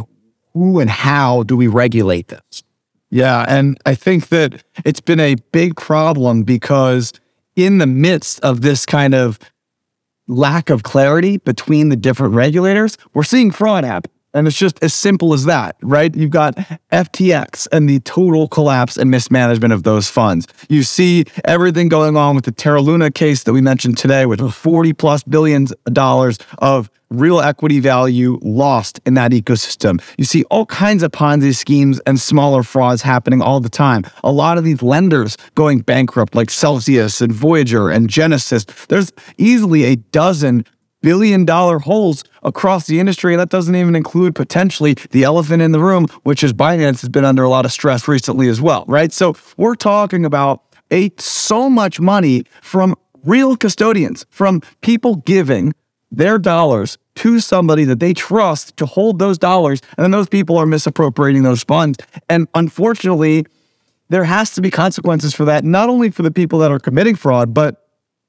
who 0.54 0.80
and 0.80 0.90
how 0.90 1.44
do 1.44 1.58
we 1.58 1.68
regulate 1.68 2.30
this? 2.30 2.64
Yeah, 3.10 3.46
and 3.48 3.78
I 3.86 3.96
think 3.96 4.30
that 4.30 4.64
it's 4.84 5.02
been 5.02 5.20
a 5.20 5.36
big 5.52 5.76
problem 5.76 6.44
because 6.44 7.14
in 7.56 7.78
the 7.78 7.88
midst 7.88 8.40
of 8.42 8.62
this 8.62 8.86
kind 8.86 9.14
of 9.14 9.40
lack 10.28 10.70
of 10.70 10.84
clarity 10.84 11.38
between 11.38 11.90
the 11.90 11.96
different 11.96 12.34
regulators, 12.34 12.98
we're 13.14 13.24
seeing 13.24 13.52
fraud 13.52 13.84
happen. 13.84 14.12
And 14.36 14.48
it's 14.48 14.58
just 14.58 14.78
as 14.84 14.94
simple 14.94 15.34
as 15.34 15.46
that, 15.46 15.78
right? 15.82 16.14
You've 16.14 16.30
got 16.30 16.56
FTX 16.92 17.68
and 17.72 17.90
the 17.90 18.00
total 18.02 18.50
collapse 18.50 18.98
and 18.98 19.10
mismanagement 19.10 19.74
of 19.74 19.84
those 19.84 20.10
funds. 20.10 20.46
You 20.68 20.84
see 20.84 21.24
everything 21.46 21.88
going 21.88 22.18
on 22.18 22.36
with 22.36 22.44
the 22.44 22.52
Terra 22.52 22.82
Luna 22.82 23.12
case 23.12 23.44
that 23.44 23.54
we 23.54 23.62
mentioned 23.62 23.98
today 23.98 24.26
with 24.26 24.42
40 24.54 24.92
plus 24.94 25.24
billions 25.24 25.72
of 25.72 25.94
dollars 25.94 26.38
of 26.58 26.90
real 27.10 27.40
equity 27.40 27.80
value 27.80 28.40
lost 28.42 29.00
in 29.06 29.14
that 29.14 29.32
ecosystem. 29.32 30.02
You 30.18 30.26
see 30.26 30.44
all 30.46 30.66
kinds 30.66 31.04
of 31.04 31.12
Ponzi 31.12 31.56
schemes 31.56 32.02
and 32.06 32.20
smaller 32.20 32.64
frauds 32.64 33.02
happening 33.02 33.42
all 33.42 33.60
the 33.60 33.70
time. 33.70 34.04
A 34.24 34.32
lot 34.32 34.58
of 34.58 34.64
these 34.64 34.82
lenders 34.82 35.38
going 35.56 35.80
bankrupt, 35.80 36.36
like 36.36 36.50
Celsius 36.50 37.22
and 37.22 37.32
Voyager 37.32 37.90
and 37.90 38.10
Genesis. 38.10 38.66
There's 38.90 39.12
easily 39.38 39.84
a 39.86 39.96
dozen 39.96 40.66
billion 41.06 41.46
dollar 41.46 41.78
holes 41.78 42.24
across 42.42 42.88
the 42.88 43.00
industry. 43.00 43.32
And 43.32 43.40
that 43.40 43.50
doesn't 43.50 43.76
even 43.76 43.96
include 43.96 44.34
potentially 44.34 44.96
the 45.12 45.24
elephant 45.24 45.62
in 45.62 45.72
the 45.72 45.80
room, 45.80 46.08
which 46.24 46.44
is 46.44 46.52
Binance 46.52 47.02
has 47.02 47.10
been 47.10 47.24
under 47.24 47.44
a 47.44 47.50
lot 47.50 47.64
of 47.64 47.72
stress 47.72 48.08
recently 48.08 48.50
as 48.50 48.60
well, 48.60 48.86
right? 48.88 49.14
So 49.14 49.36
we're 49.56 49.76
talking 49.76 50.26
about 50.26 50.64
a 50.92 51.12
so 51.20 51.70
much 51.70 52.00
money 52.00 52.44
from 52.64 52.96
real 53.24 53.56
custodians, 53.56 54.26
from 54.32 54.64
people 54.82 55.18
giving 55.18 55.76
their 56.12 56.40
dollars 56.40 56.98
to 57.18 57.40
somebody 57.40 57.84
that 57.84 58.00
they 58.00 58.14
trust 58.14 58.76
to 58.78 58.88
hold 58.88 59.20
those 59.20 59.38
dollars. 59.38 59.82
And 59.98 60.06
then 60.06 60.12
those 60.12 60.28
people 60.28 60.58
are 60.58 60.66
misappropriating 60.66 61.44
those 61.44 61.62
funds. 61.62 62.00
And 62.30 62.48
unfortunately, 62.56 63.46
there 64.10 64.24
has 64.24 64.56
to 64.56 64.62
be 64.62 64.72
consequences 64.72 65.36
for 65.36 65.46
that, 65.46 65.64
not 65.64 65.88
only 65.88 66.10
for 66.10 66.24
the 66.24 66.32
people 66.32 66.58
that 66.60 66.72
are 66.72 66.80
committing 66.80 67.16
fraud, 67.16 67.54
but 67.54 67.85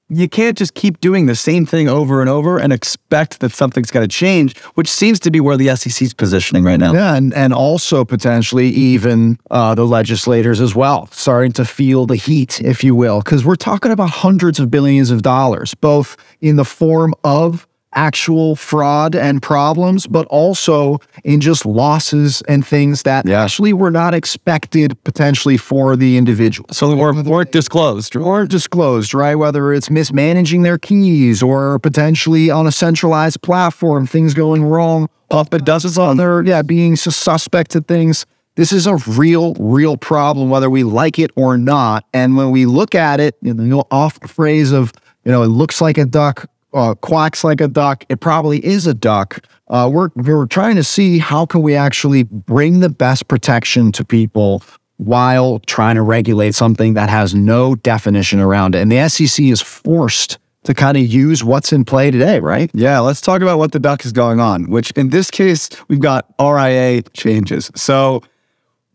you 0.08 0.28
can't 0.28 0.56
just 0.56 0.74
keep 0.74 1.00
doing 1.00 1.26
the 1.26 1.34
same 1.34 1.66
thing 1.66 1.88
over 1.88 2.20
and 2.20 2.30
over 2.30 2.58
and 2.58 2.72
expect 2.72 3.40
that 3.40 3.52
something's 3.52 3.90
going 3.90 4.06
to 4.06 4.14
change, 4.14 4.56
which 4.74 4.88
seems 4.88 5.18
to 5.20 5.30
be 5.30 5.40
where 5.40 5.56
the 5.56 5.74
SEC's 5.74 6.14
positioning 6.14 6.62
right 6.62 6.78
now. 6.78 6.92
Yeah, 6.92 7.14
and, 7.16 7.34
and 7.34 7.52
also 7.52 8.04
potentially 8.04 8.68
even 8.68 9.38
uh, 9.50 9.74
the 9.74 9.84
legislators 9.84 10.60
as 10.60 10.74
well, 10.74 11.08
starting 11.08 11.52
to 11.52 11.64
feel 11.64 12.06
the 12.06 12.16
heat, 12.16 12.60
if 12.60 12.84
you 12.84 12.94
will, 12.94 13.20
because 13.20 13.44
we're 13.44 13.56
talking 13.56 13.90
about 13.90 14.10
hundreds 14.10 14.60
of 14.60 14.70
billions 14.70 15.10
of 15.10 15.22
dollars, 15.22 15.74
both 15.74 16.16
in 16.40 16.56
the 16.56 16.64
form 16.64 17.12
of 17.24 17.66
actual 17.96 18.54
fraud 18.54 19.16
and 19.16 19.42
problems, 19.42 20.06
but 20.06 20.26
also 20.26 20.98
in 21.24 21.40
just 21.40 21.66
losses 21.66 22.42
and 22.42 22.64
things 22.64 23.02
that 23.02 23.26
yeah. 23.26 23.42
actually 23.42 23.72
were 23.72 23.90
not 23.90 24.14
expected 24.14 25.02
potentially 25.04 25.56
for 25.56 25.96
the 25.96 26.16
individual. 26.16 26.68
So 26.70 26.88
they 26.88 26.94
weren't, 26.94 27.26
weren't 27.26 27.50
disclosed. 27.50 28.14
Weren't 28.14 28.50
disclosed, 28.50 29.14
right? 29.14 29.34
Whether 29.34 29.72
it's 29.72 29.90
mismanaging 29.90 30.62
their 30.62 30.78
keys 30.78 31.42
or 31.42 31.78
potentially 31.78 32.50
on 32.50 32.66
a 32.66 32.72
centralized 32.72 33.42
platform, 33.42 34.06
things 34.06 34.34
going 34.34 34.62
wrong. 34.62 35.08
Up 35.28 35.52
it 35.52 35.64
does 35.64 35.84
its 35.84 35.98
other, 35.98 36.42
yeah, 36.44 36.62
being 36.62 36.94
suspected 36.94 37.88
things. 37.88 38.26
This 38.54 38.72
is 38.72 38.86
a 38.86 38.96
real, 39.08 39.54
real 39.54 39.96
problem, 39.96 40.50
whether 40.50 40.70
we 40.70 40.84
like 40.84 41.18
it 41.18 41.30
or 41.34 41.58
not. 41.58 42.04
And 42.14 42.36
when 42.36 42.52
we 42.52 42.64
look 42.64 42.94
at 42.94 43.18
it, 43.18 43.36
you 43.42 43.52
know, 43.52 43.84
off 43.90 44.20
the 44.20 44.28
phrase 44.28 44.70
of, 44.70 44.92
you 45.24 45.32
know, 45.32 45.42
it 45.42 45.48
looks 45.48 45.80
like 45.80 45.98
a 45.98 46.04
duck, 46.06 46.48
uh, 46.72 46.94
quacks 46.94 47.44
like 47.44 47.60
a 47.60 47.68
duck. 47.68 48.04
It 48.08 48.20
probably 48.20 48.64
is 48.64 48.86
a 48.86 48.94
duck. 48.94 49.44
Uh, 49.68 49.90
we're 49.92 50.10
we're 50.14 50.46
trying 50.46 50.76
to 50.76 50.84
see 50.84 51.18
how 51.18 51.46
can 51.46 51.62
we 51.62 51.74
actually 51.74 52.22
bring 52.24 52.80
the 52.80 52.88
best 52.88 53.28
protection 53.28 53.92
to 53.92 54.04
people 54.04 54.62
while 54.98 55.58
trying 55.60 55.96
to 55.96 56.02
regulate 56.02 56.54
something 56.54 56.94
that 56.94 57.10
has 57.10 57.34
no 57.34 57.74
definition 57.74 58.40
around 58.40 58.74
it. 58.74 58.80
And 58.80 58.90
the 58.90 59.08
SEC 59.08 59.44
is 59.44 59.60
forced 59.60 60.38
to 60.64 60.74
kind 60.74 60.96
of 60.96 61.06
use 61.06 61.44
what's 61.44 61.72
in 61.72 61.84
play 61.84 62.10
today, 62.10 62.40
right? 62.40 62.70
Yeah, 62.74 62.98
let's 63.00 63.20
talk 63.20 63.40
about 63.40 63.58
what 63.58 63.72
the 63.72 63.78
duck 63.78 64.04
is 64.04 64.12
going 64.12 64.40
on, 64.40 64.68
which 64.68 64.90
in 64.92 65.10
this 65.10 65.30
case, 65.30 65.68
we've 65.88 66.00
got 66.00 66.32
RIA 66.40 67.02
changes. 67.14 67.70
So, 67.74 68.22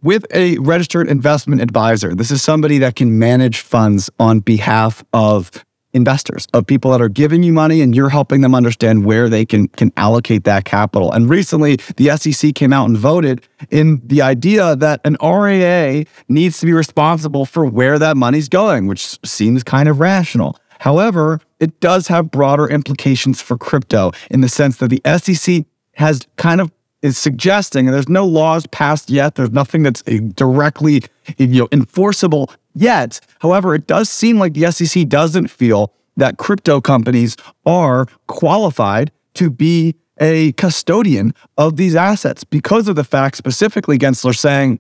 with 0.03 0.25
a 0.33 0.57
registered 0.57 1.07
investment 1.07 1.61
advisor, 1.61 2.15
this 2.15 2.31
is 2.31 2.41
somebody 2.41 2.79
that 2.79 2.95
can 2.95 3.19
manage 3.19 3.59
funds 3.59 4.09
on 4.19 4.39
behalf 4.39 5.03
of 5.13 5.51
investors, 5.93 6.48
of 6.53 6.65
people 6.65 6.91
that 6.91 7.01
are 7.01 7.10
giving 7.10 7.43
you 7.43 7.53
money 7.53 7.81
and 7.81 7.95
you're 7.95 8.10
helping 8.10 8.41
them 8.41 8.55
understand 8.55 9.05
where 9.05 9.29
they 9.29 9.45
can 9.45 9.67
can 9.69 9.91
allocate 9.98 10.43
that 10.45 10.65
capital. 10.65 11.12
And 11.12 11.29
recently, 11.29 11.77
the 11.98 12.15
SEC 12.17 12.55
came 12.55 12.74
out 12.74 12.88
and 12.88 12.98
voted 12.98 13.41
in 13.69 14.01
the 14.05 14.21
idea 14.21 14.75
that 14.75 15.01
an 15.03 15.17
RIA 15.21 16.05
needs 16.29 16.60
to 16.60 16.65
be 16.65 16.74
responsible 16.74 17.45
for 17.45 17.65
where 17.65 18.00
that 18.00 18.17
money's 18.17 18.50
going, 18.50 18.88
which 18.88 19.19
seems 19.25 19.63
kind 19.63 19.89
of 19.89 20.00
rational. 20.00 20.57
However, 20.79 21.39
it 21.60 21.79
does 21.79 22.07
have 22.07 22.31
broader 22.31 22.67
implications 22.67 23.41
for 23.41 23.57
crypto 23.57 24.12
in 24.31 24.41
the 24.41 24.50
sense 24.50 24.77
that 24.77 24.89
the 24.89 25.01
SEC 25.05 25.65
has 25.93 26.25
kind 26.38 26.60
of 26.60 26.71
is 27.01 27.17
suggesting, 27.17 27.88
and 27.88 27.93
there's 27.93 28.10
no 28.10 28.25
laws 28.25 28.67
passed 28.67 29.10
yet. 29.10 29.36
There's 29.36 29.51
nothing 29.51 29.83
that's 29.83 30.03
eh, 30.07 30.19
directly 30.36 31.03
you 31.38 31.62
know, 31.62 31.67
enforceable 31.71 32.51
yet. 32.73 33.19
However, 33.39 33.75
it 33.75 33.87
does 33.87 34.09
seem 34.09 34.39
like 34.39 34.53
the 34.53 34.71
SEC 34.71 35.07
doesn't 35.07 35.47
feel 35.47 35.93
that 36.17 36.37
crypto 36.37 36.81
companies 36.81 37.37
are 37.65 38.05
qualified 38.27 39.11
to 39.35 39.49
be 39.49 39.95
a 40.19 40.51
custodian 40.53 41.33
of 41.57 41.77
these 41.77 41.95
assets 41.95 42.43
because 42.43 42.87
of 42.87 42.95
the 42.95 43.03
fact 43.03 43.37
specifically 43.37 43.97
Gensler 43.97 44.37
saying 44.37 44.79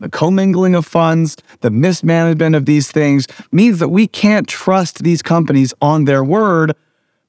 the 0.00 0.08
commingling 0.08 0.74
of 0.74 0.84
funds, 0.84 1.36
the 1.60 1.70
mismanagement 1.70 2.56
of 2.56 2.66
these 2.66 2.90
things 2.90 3.28
means 3.52 3.78
that 3.78 3.88
we 3.88 4.08
can't 4.08 4.48
trust 4.48 5.04
these 5.04 5.22
companies 5.22 5.72
on 5.80 6.04
their 6.06 6.24
word 6.24 6.74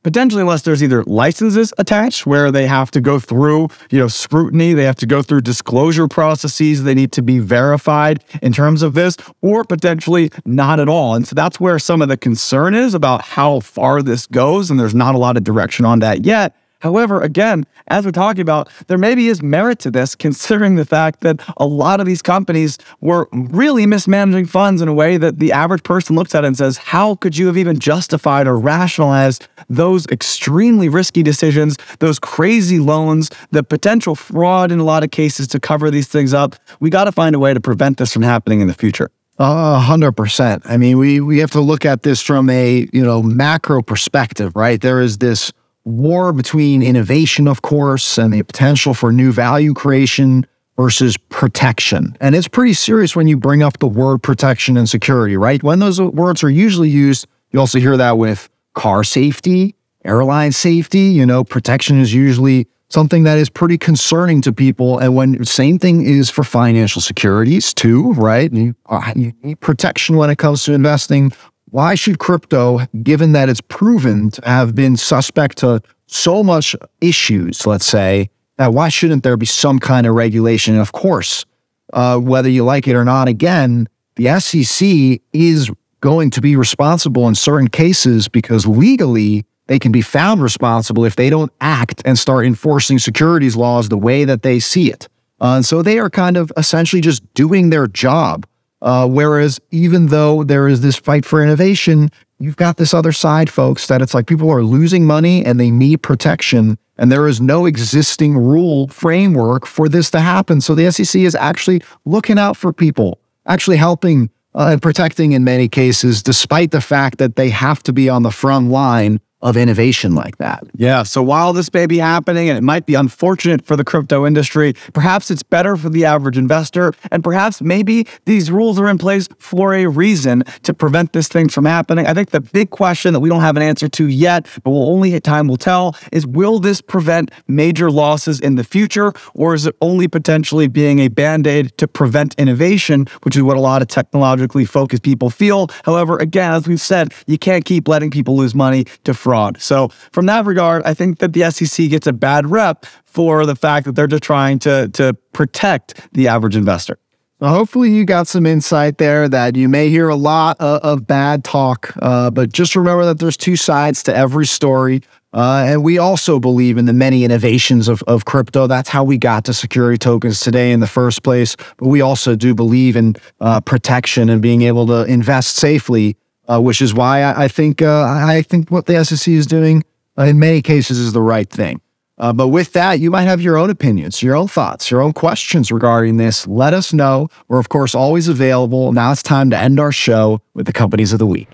potentially 0.03 0.41
unless 0.41 0.61
there's 0.61 0.83
either 0.83 1.03
licenses 1.05 1.73
attached 1.77 2.25
where 2.25 2.51
they 2.51 2.67
have 2.67 2.91
to 2.91 3.01
go 3.01 3.19
through, 3.19 3.69
you 3.89 3.99
know, 3.99 4.07
scrutiny, 4.07 4.73
they 4.73 4.83
have 4.83 4.95
to 4.97 5.05
go 5.05 5.21
through 5.21 5.41
disclosure 5.41 6.07
processes, 6.07 6.83
they 6.83 6.93
need 6.93 7.11
to 7.13 7.21
be 7.21 7.39
verified 7.39 8.23
in 8.41 8.53
terms 8.53 8.81
of 8.81 8.93
this, 8.93 9.17
or 9.41 9.63
potentially 9.63 10.29
not 10.45 10.79
at 10.79 10.89
all. 10.89 11.15
And 11.15 11.27
so 11.27 11.33
that's 11.33 11.59
where 11.59 11.79
some 11.79 12.01
of 12.01 12.09
the 12.09 12.17
concern 12.17 12.75
is 12.75 12.93
about 12.93 13.21
how 13.21 13.61
far 13.61 14.01
this 14.01 14.27
goes, 14.27 14.69
and 14.69 14.79
there's 14.79 14.95
not 14.95 15.15
a 15.15 15.17
lot 15.17 15.37
of 15.37 15.43
direction 15.43 15.85
on 15.85 15.99
that 15.99 16.25
yet. 16.25 16.55
However, 16.83 17.21
again, 17.21 17.65
as 17.87 18.03
we're 18.03 18.11
talking 18.11 18.41
about, 18.41 18.69
there 18.87 18.97
maybe 18.97 19.29
is 19.29 19.41
merit 19.41 19.79
to 19.79 19.89
this 19.89 20.15
considering 20.25 20.75
the 20.75 20.83
fact 20.83 21.21
that 21.21 21.39
a 21.55 21.65
lot 21.65 22.01
of 22.01 22.05
these 22.05 22.21
companies 22.21 22.77
were 22.99 23.29
really 23.31 23.85
mismanaging 23.85 24.47
funds 24.47 24.81
in 24.81 24.89
a 24.89 24.93
way 24.93 25.15
that 25.15 25.39
the 25.39 25.53
average 25.53 25.83
person 25.83 26.17
looks 26.17 26.35
at 26.35 26.43
and 26.43 26.57
says, 26.57 26.75
How 26.77 27.15
could 27.15 27.37
you 27.37 27.47
have 27.47 27.57
even 27.57 27.79
justified 27.79 28.47
or 28.47 28.59
rationalized 28.59 29.47
those 29.69 30.05
extremely 30.07 30.89
risky 30.89 31.23
decisions, 31.23 31.77
those 31.99 32.19
crazy 32.19 32.79
loans, 32.79 33.29
the 33.51 33.63
potential 33.63 34.13
fraud 34.13 34.69
in 34.69 34.79
a 34.79 34.83
lot 34.83 35.03
of 35.03 35.11
cases 35.11 35.47
to 35.49 35.61
cover 35.61 35.89
these 35.89 36.09
things 36.09 36.33
up? 36.33 36.57
We 36.81 36.89
got 36.89 37.05
to 37.05 37.13
find 37.13 37.33
a 37.33 37.39
way 37.39 37.53
to 37.53 37.61
prevent 37.61 37.97
this 37.97 38.11
from 38.11 38.23
happening 38.23 38.59
in 38.59 38.67
the 38.67 38.73
future. 38.73 39.09
A 39.39 39.79
hundred 39.79 40.11
percent. 40.11 40.63
I 40.65 40.77
mean, 40.77 40.97
we 40.97 41.21
we 41.21 41.39
have 41.39 41.51
to 41.51 41.61
look 41.61 41.85
at 41.85 42.03
this 42.03 42.21
from 42.21 42.49
a 42.49 42.87
you 42.91 43.03
know 43.03 43.23
macro 43.23 43.81
perspective, 43.81 44.55
right? 44.55 44.79
There 44.79 45.01
is 45.01 45.17
this 45.19 45.51
war 45.85 46.31
between 46.31 46.81
innovation, 46.81 47.47
of 47.47 47.61
course, 47.61 48.17
and 48.17 48.33
the 48.33 48.43
potential 48.43 48.93
for 48.93 49.11
new 49.11 49.31
value 49.31 49.73
creation 49.73 50.45
versus 50.75 51.17
protection. 51.17 52.17
And 52.19 52.35
it's 52.35 52.47
pretty 52.47 52.73
serious 52.73 53.15
when 53.15 53.27
you 53.27 53.37
bring 53.37 53.61
up 53.61 53.79
the 53.79 53.87
word 53.87 54.23
protection 54.23 54.77
and 54.77 54.89
security, 54.89 55.37
right? 55.37 55.61
When 55.61 55.79
those 55.79 56.01
words 56.01 56.43
are 56.43 56.49
usually 56.49 56.89
used, 56.89 57.27
you 57.51 57.59
also 57.59 57.79
hear 57.79 57.97
that 57.97 58.17
with 58.17 58.49
car 58.73 59.03
safety, 59.03 59.75
airline 60.03 60.51
safety. 60.51 60.99
You 60.99 61.25
know, 61.25 61.43
protection 61.43 61.99
is 61.99 62.13
usually 62.13 62.67
something 62.89 63.23
that 63.23 63.37
is 63.37 63.49
pretty 63.49 63.77
concerning 63.77 64.41
to 64.41 64.53
people. 64.53 64.99
And 64.99 65.15
when 65.15 65.43
same 65.45 65.79
thing 65.79 66.05
is 66.05 66.29
for 66.29 66.43
financial 66.43 67.01
securities 67.01 67.73
too, 67.73 68.13
right? 68.13 68.51
You, 68.51 68.75
uh, 68.87 69.13
you 69.15 69.33
need 69.41 69.59
protection 69.59 70.15
when 70.15 70.29
it 70.29 70.37
comes 70.37 70.63
to 70.65 70.73
investing. 70.73 71.31
Why 71.73 71.95
should 71.95 72.19
crypto, 72.19 72.85
given 73.01 73.31
that 73.31 73.49
it's 73.49 73.59
proven 73.59 74.29
to 74.29 74.41
have 74.45 74.75
been 74.75 74.95
suspect 74.95 75.57
to 75.57 75.81
so 76.05 76.43
much 76.43 76.75
issues, 77.01 77.65
let's 77.65 77.87
say, 77.87 78.29
that 78.57 78.75
why 78.75 78.89
shouldn't 78.89 79.23
there 79.23 79.37
be 79.37 79.47
some 79.47 79.79
kind 79.79 80.05
of 80.05 80.13
regulation? 80.13 80.75
And 80.75 80.81
of 80.83 80.91
course, 80.91 81.45
uh, 81.91 82.19
whether 82.19 82.47
you 82.47 82.63
like 82.63 82.87
it 82.87 82.93
or 82.93 83.03
not, 83.03 83.27
again, 83.27 83.89
the 84.17 84.39
SEC 84.39 85.19
is 85.33 85.71
going 85.99 86.29
to 86.29 86.41
be 86.41 86.55
responsible 86.55 87.27
in 87.27 87.33
certain 87.33 87.69
cases 87.69 88.27
because 88.27 88.67
legally 88.67 89.43
they 89.65 89.79
can 89.79 89.91
be 89.91 90.03
found 90.03 90.43
responsible 90.43 91.05
if 91.05 91.15
they 91.15 91.31
don't 91.31 91.51
act 91.59 92.03
and 92.05 92.19
start 92.19 92.45
enforcing 92.45 92.99
securities 92.99 93.55
laws 93.55 93.89
the 93.89 93.97
way 93.97 94.25
that 94.25 94.43
they 94.43 94.59
see 94.59 94.91
it. 94.91 95.07
Uh, 95.41 95.55
and 95.55 95.65
so 95.65 95.81
they 95.81 95.97
are 95.97 96.11
kind 96.11 96.37
of 96.37 96.51
essentially 96.55 97.01
just 97.01 97.23
doing 97.33 97.71
their 97.71 97.87
job. 97.87 98.45
Uh, 98.83 99.07
whereas 99.07 99.61
even 99.71 100.07
though 100.07 100.43
there 100.43 100.67
is 100.67 100.81
this 100.81 100.97
fight 100.97 101.23
for 101.23 101.41
innovation, 101.41 102.09
you've 102.37 102.57
got 102.57 102.75
this 102.75 102.93
other 102.93 103.13
side, 103.13 103.49
folks, 103.49 103.87
that 103.87 104.01
it's 104.01 104.13
like 104.13 104.27
people 104.27 104.51
are 104.51 104.61
losing 104.61 105.05
money 105.05 105.43
and 105.45 105.57
they 105.57 105.71
need 105.71 106.03
protection. 106.03 106.77
And 106.97 107.09
there 107.09 107.27
is 107.29 107.39
no 107.39 107.65
existing 107.65 108.37
rule 108.37 108.89
framework 108.89 109.65
for 109.65 109.87
this 109.87 110.11
to 110.11 110.19
happen. 110.19 110.59
So 110.59 110.75
the 110.75 110.91
SEC 110.91 111.21
is 111.21 111.33
actually 111.33 111.81
looking 112.03 112.37
out 112.37 112.57
for 112.57 112.73
people, 112.73 113.19
actually 113.45 113.77
helping 113.77 114.29
uh, 114.53 114.69
and 114.73 114.81
protecting 114.81 115.31
in 115.31 115.45
many 115.45 115.69
cases, 115.69 116.21
despite 116.21 116.71
the 116.71 116.81
fact 116.81 117.19
that 117.19 117.37
they 117.37 117.49
have 117.49 117.81
to 117.83 117.93
be 117.93 118.09
on 118.09 118.23
the 118.23 118.31
front 118.31 118.69
line 118.69 119.21
of 119.43 119.57
innovation 119.57 120.15
like 120.15 120.37
that. 120.37 120.63
Yeah. 120.73 121.03
So 121.03 121.21
while 121.21 121.51
this 121.51 121.71
may 121.73 121.85
be 121.85 121.97
happening 121.97 122.47
and 122.47 122.57
it 122.57 122.63
might 122.63 122.85
be 122.85 122.95
unfortunate 122.95 123.65
for 123.65 123.75
the 123.75 123.83
crypto 123.83 124.25
industry, 124.25 124.73
perhaps 124.93 125.29
it's 125.29 125.43
better 125.43 125.75
for 125.75 125.89
the 125.89 126.05
average 126.05 126.37
investor. 126.37 126.93
And 127.11 127.23
perhaps 127.23 127.61
maybe 127.61 128.07
these 128.23 128.49
rules 128.49 128.79
are 128.79 128.87
in 128.87 128.97
place 128.97 129.27
for 129.37 129.73
a 129.73 129.85
reason 129.87 130.43
to 130.63 130.73
prevent 130.73 131.11
this 131.11 131.27
thing 131.27 131.49
from 131.49 131.65
happening. 131.65 132.07
I 132.07 132.13
think 132.13 132.29
the 132.29 132.39
big 132.39 132.69
question 132.69 133.11
that 133.13 133.19
we 133.19 133.27
don't 133.27 133.41
have 133.41 133.57
an 133.57 133.63
answer 133.63 133.89
to 133.89 134.07
yet, 134.07 134.47
but 134.63 134.71
we'll 134.71 134.89
only 134.89 135.19
time 135.19 135.49
will 135.49 135.57
tell, 135.57 135.97
is 136.13 136.25
will 136.25 136.59
this 136.59 136.79
prevent 136.79 137.29
major 137.47 137.91
losses 137.91 138.39
in 138.39 138.55
the 138.55 138.63
future? 138.63 139.11
Or 139.33 139.53
is 139.53 139.65
it 139.65 139.75
only 139.81 140.07
potentially 140.07 140.69
being 140.69 140.99
a 140.99 141.09
band 141.09 141.47
aid 141.47 141.77
to 141.79 141.87
prevent 141.87 142.33
innovation, 142.35 143.07
which 143.23 143.35
is 143.35 143.43
what 143.43 143.57
a 143.57 143.59
lot 143.59 143.81
of 143.81 143.89
technologically 143.89 144.63
focused 144.63 145.03
people 145.03 145.29
feel? 145.29 145.67
However, 145.83 146.17
again, 146.17 146.53
as 146.53 146.65
we've 146.65 146.79
said, 146.79 147.13
you 147.27 147.37
can't 147.37 147.65
keep 147.65 147.89
letting 147.89 148.09
people 148.09 148.37
lose 148.37 148.55
money 148.55 148.85
to 149.03 149.13
fraud 149.13 149.32
fraud. 149.33 149.59
So, 149.59 149.87
from 150.11 150.27
that 150.27 150.45
regard, 150.45 150.83
I 150.85 150.93
think 150.93 151.17
that 151.17 151.33
the 151.33 151.49
SEC 151.49 151.89
gets 151.89 152.05
a 152.05 152.13
bad 152.13 152.51
rep 152.51 152.85
for 153.03 153.47
the 153.47 153.55
fact 153.55 153.87
that 153.87 153.95
they're 153.95 154.05
just 154.05 154.21
trying 154.21 154.59
to, 154.59 154.89
to 154.89 155.15
protect 155.33 156.07
the 156.13 156.27
average 156.27 156.55
investor. 156.55 156.99
Well, 157.39 157.51
hopefully, 157.51 157.89
you 157.89 158.05
got 158.05 158.27
some 158.27 158.45
insight 158.45 158.99
there 158.99 159.27
that 159.27 159.55
you 159.55 159.67
may 159.67 159.89
hear 159.89 160.07
a 160.07 160.15
lot 160.15 160.57
of, 160.59 160.81
of 160.81 161.07
bad 161.07 161.43
talk, 161.43 161.93
uh, 161.99 162.29
but 162.29 162.53
just 162.53 162.75
remember 162.75 163.05
that 163.05 163.17
there's 163.17 163.35
two 163.35 163.55
sides 163.55 164.03
to 164.03 164.15
every 164.15 164.45
story. 164.45 165.01
Uh, 165.33 165.65
and 165.67 165.83
we 165.83 165.97
also 165.97 166.39
believe 166.39 166.77
in 166.77 166.85
the 166.85 166.93
many 166.93 167.23
innovations 167.25 167.87
of, 167.87 168.03
of 168.03 168.25
crypto. 168.25 168.67
That's 168.67 168.89
how 168.89 169.03
we 169.03 169.17
got 169.17 169.45
to 169.45 169.53
security 169.53 169.97
tokens 169.97 170.41
today 170.41 170.71
in 170.71 170.79
the 170.79 170.85
first 170.85 171.23
place. 171.23 171.55
But 171.77 171.87
we 171.87 172.01
also 172.01 172.35
do 172.35 172.53
believe 172.53 172.95
in 172.95 173.15
uh, 173.41 173.61
protection 173.61 174.29
and 174.29 174.43
being 174.43 174.61
able 174.61 174.85
to 174.85 175.05
invest 175.05 175.55
safely 175.55 176.17
uh, 176.47 176.61
which 176.61 176.81
is 176.81 176.93
why 176.93 177.21
I, 177.21 177.45
I 177.45 177.47
think 177.47 177.81
uh, 177.81 178.03
I 178.03 178.41
think 178.41 178.69
what 178.69 178.85
the 178.85 179.03
SEC 179.03 179.31
is 179.33 179.47
doing 179.47 179.83
uh, 180.17 180.23
in 180.23 180.39
many 180.39 180.61
cases 180.61 180.99
is 180.99 181.13
the 181.13 181.21
right 181.21 181.49
thing. 181.49 181.81
Uh, 182.17 182.31
but 182.31 182.49
with 182.49 182.73
that, 182.73 182.99
you 182.99 183.09
might 183.09 183.23
have 183.23 183.41
your 183.41 183.57
own 183.57 183.69
opinions, 183.69 184.21
your 184.21 184.35
own 184.35 184.47
thoughts, 184.47 184.91
your 184.91 185.01
own 185.01 185.13
questions 185.13 185.71
regarding 185.71 186.17
this. 186.17 186.45
Let 186.47 186.73
us 186.73 186.93
know. 186.93 187.27
We're 187.47 187.59
of 187.59 187.69
course 187.69 187.95
always 187.95 188.27
available. 188.27 188.91
Now 188.93 189.11
it's 189.11 189.23
time 189.23 189.49
to 189.49 189.57
end 189.57 189.79
our 189.79 189.91
show 189.91 190.41
with 190.53 190.67
the 190.67 190.73
companies 190.73 191.11
of 191.11 191.19
the 191.19 191.25
week. 191.25 191.47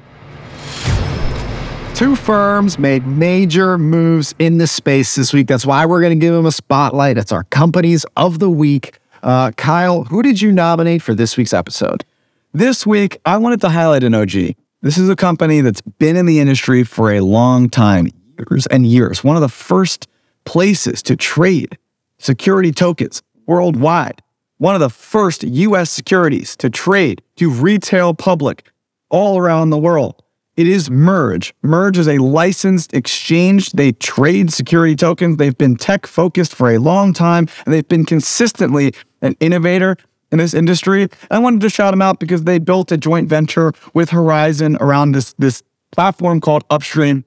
Two 1.96 2.16
firms 2.16 2.80
made 2.80 3.06
major 3.06 3.78
moves 3.78 4.34
in 4.40 4.58
the 4.58 4.68
space 4.68 5.16
this 5.16 5.34
week. 5.34 5.48
That's 5.48 5.66
why 5.66 5.86
we're 5.86 6.00
going 6.02 6.18
to 6.18 6.26
give 6.26 6.34
them 6.34 6.46
a 6.46 6.52
spotlight. 6.52 7.18
It's 7.18 7.32
our 7.32 7.44
companies 7.46 8.06
of 8.16 8.40
the 8.40 8.50
week. 8.50 9.00
Uh, 9.22 9.52
Kyle, 9.52 10.06
who 10.06 10.24
did 10.24 10.42
you 10.42 10.52
nominate 10.52 11.02
for 11.02 11.14
this 11.14 11.36
week's 11.36 11.52
episode? 11.54 12.06
This 12.54 12.88
week, 12.88 13.20
I 13.26 13.38
wanted 13.38 13.60
to 13.62 13.70
highlight 13.70 14.04
an 14.04 14.16
OG. 14.16 14.56
This 14.82 14.98
is 14.98 15.10
a 15.10 15.16
company 15.16 15.60
that's 15.60 15.82
been 15.82 16.16
in 16.16 16.26
the 16.26 16.40
industry 16.40 16.86
for 16.86 17.12
a 17.12 17.20
long 17.20 17.70
time, 17.70 18.08
years 18.38 18.66
and 18.68 18.86
years. 18.86 19.26
One 19.26 19.36
of 19.36 19.42
the 19.42 19.50
first 19.50 20.08
places 20.46 21.04
to 21.04 21.18
trade 21.18 21.78
security 22.18 22.72
tokens 22.72 23.22
worldwide. 23.46 24.22
One 24.58 24.76
of 24.76 24.80
the 24.80 24.90
first 24.90 25.44
US 25.44 25.92
securities 25.92 26.56
to 26.58 26.70
trade 26.70 27.22
to 27.36 27.50
retail 27.50 28.14
public 28.14 28.72
all 29.10 29.38
around 29.38 29.70
the 29.70 29.78
world. 29.78 30.24
It 30.56 30.66
is 30.66 30.88
MERJ. 30.88 31.52
MERJ 31.62 31.98
is 31.98 32.08
a 32.08 32.18
licensed 32.20 32.94
exchange. 32.94 33.72
They 33.72 33.92
trade 33.92 34.54
security 34.54 34.96
tokens. 34.96 35.36
They've 35.36 35.58
been 35.58 35.76
tech 35.76 36.08
focused 36.08 36.56
for 36.56 36.72
a 36.72 36.78
long 36.78 37.12
time 37.12 37.48
and 37.66 37.74
they've 37.74 37.88
been 37.88 38.06
consistently 38.06 38.94
an 39.22 39.36
innovator 39.42 39.98
in 40.32 40.38
this 40.38 40.54
industry. 40.54 41.08
I 41.32 41.40
wanted 41.40 41.62
to 41.62 41.70
shout 41.70 41.92
them 41.92 42.02
out 42.02 42.20
because 42.20 42.44
they 42.44 42.60
built 42.60 42.92
a 42.92 42.98
joint 42.98 43.30
venture 43.30 43.74
with 43.94 44.10
Horizon 44.10 44.78
around 44.80 45.14
this 45.14 45.34
this 45.38 45.64
platform 45.92 46.40
called 46.40 46.64
Upstream. 46.70 47.26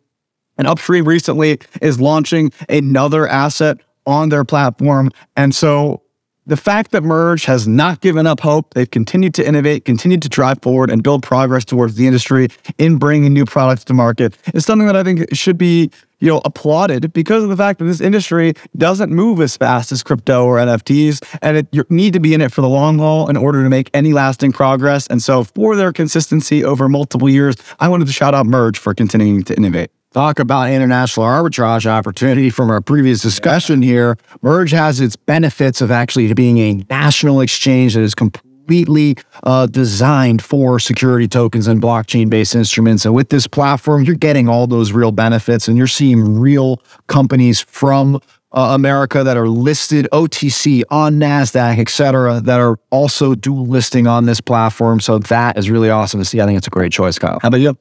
And 0.59 0.67
Upstream 0.67 1.07
recently 1.07 1.59
is 1.81 2.01
launching 2.01 2.53
another 2.69 3.27
asset 3.27 3.79
on 4.07 4.29
their 4.29 4.45
platform. 4.45 5.11
And 5.37 5.55
so 5.55 6.03
the 6.47 6.57
fact 6.57 6.91
that 6.91 7.03
MERJ 7.03 7.45
has 7.47 7.69
not 7.69 8.01
given 8.01 8.27
up 8.27 8.41
hope, 8.41 8.75
they've 8.75 8.91
continued 8.91 9.35
to 9.35 9.47
innovate, 9.47 9.85
continued 9.85 10.23
to 10.23 10.29
drive 10.29 10.61
forward 10.61 10.91
and 10.91 11.03
build 11.03 11.23
progress 11.23 11.65
towards 11.65 11.95
the 11.95 12.07
industry 12.07 12.49
in 12.79 12.97
bringing 12.97 13.33
new 13.33 13.45
products 13.45 13.85
to 13.85 13.95
market 13.95 14.37
is 14.53 14.65
something 14.65 14.87
that 14.87 14.97
I 14.97 15.05
think 15.05 15.35
should 15.35 15.59
be 15.59 15.91
you 16.19 16.29
know, 16.29 16.41
applauded 16.45 17.13
because 17.13 17.43
of 17.43 17.49
the 17.49 17.57
fact 17.57 17.81
that 17.81 17.85
this 17.85 18.01
industry 18.01 18.55
doesn't 18.77 19.11
move 19.11 19.41
as 19.41 19.57
fast 19.57 19.91
as 19.91 20.05
crypto 20.05 20.45
or 20.45 20.57
NFTs, 20.57 21.21
and 21.43 21.57
it, 21.57 21.67
you 21.73 21.85
need 21.91 22.13
to 22.13 22.21
be 22.21 22.33
in 22.33 22.41
it 22.41 22.53
for 22.53 22.61
the 22.61 22.69
long 22.69 22.99
haul 22.99 23.29
in 23.29 23.37
order 23.37 23.65
to 23.65 23.69
make 23.69 23.91
any 23.93 24.13
lasting 24.13 24.53
progress. 24.53 25.09
And 25.09 25.21
so, 25.21 25.43
for 25.43 25.75
their 25.75 25.93
consistency 25.93 26.63
over 26.63 26.89
multiple 26.89 27.29
years, 27.29 27.57
I 27.81 27.89
wanted 27.89 28.07
to 28.07 28.13
shout 28.13 28.35
out 28.35 28.47
MERJ 28.47 28.77
for 28.77 28.95
continuing 28.95 29.43
to 29.43 29.57
innovate 29.57 29.91
talk 30.13 30.39
about 30.39 30.71
international 30.71 31.27
arbitrage 31.27 31.87
opportunity 31.87 32.51
from 32.51 32.71
our 32.71 32.81
previous 32.81 33.23
discussion 33.23 33.83
here. 33.83 34.17
MERJ 34.43 34.73
has 34.73 35.01
its 35.01 35.17
benefits 35.17 35.81
of 35.81 35.91
actually 35.91 36.33
being 36.35 36.59
a 36.59 36.85
national 36.91 37.41
exchange 37.41 37.95
that 37.95 38.03
is 38.03 38.15
completely 38.15 38.49
completely 38.63 39.17
uh, 39.43 39.67
designed 39.67 40.41
for 40.41 40.79
security 40.79 41.27
tokens 41.27 41.67
and 41.67 41.83
blockchain 41.83 42.31
based 42.31 42.55
instruments. 42.55 43.05
And 43.05 43.13
with 43.13 43.29
this 43.29 43.49
platform, 43.49 44.05
you're 44.05 44.15
getting 44.15 44.49
all 44.49 44.69
those 44.69 44.93
real 44.93 45.11
benefits 45.11 45.67
and 45.67 45.77
you're 45.77 45.89
seeing 45.89 46.39
real 46.39 46.81
companies 47.09 47.61
from 47.61 48.17
uh, 48.53 48.73
America 48.75 49.25
that 49.25 49.37
are 49.37 49.49
listed 49.49 50.07
OTC 50.13 50.85
on 50.91 51.15
NASDAQ, 51.15 51.79
et 51.79 51.89
cetera, 51.89 52.41
that 52.41 52.61
are 52.61 52.79
also 52.91 53.35
dual 53.35 53.67
listing 53.67 54.07
on 54.07 54.27
this 54.27 54.41
platform. 54.41 55.01
So 55.01 55.19
that 55.19 55.59
is 55.59 55.69
really 55.69 55.91
awesome 55.91 56.21
to 56.21 56.25
see. 56.25 56.41
I 56.41 56.47
think 56.47 56.59
it's 56.59 56.67
a 56.67 56.71
great 56.71 56.93
choice, 56.93 57.19
Kyle. 57.19 57.41
How 57.43 57.49
about 57.49 57.61
you? 57.61 57.77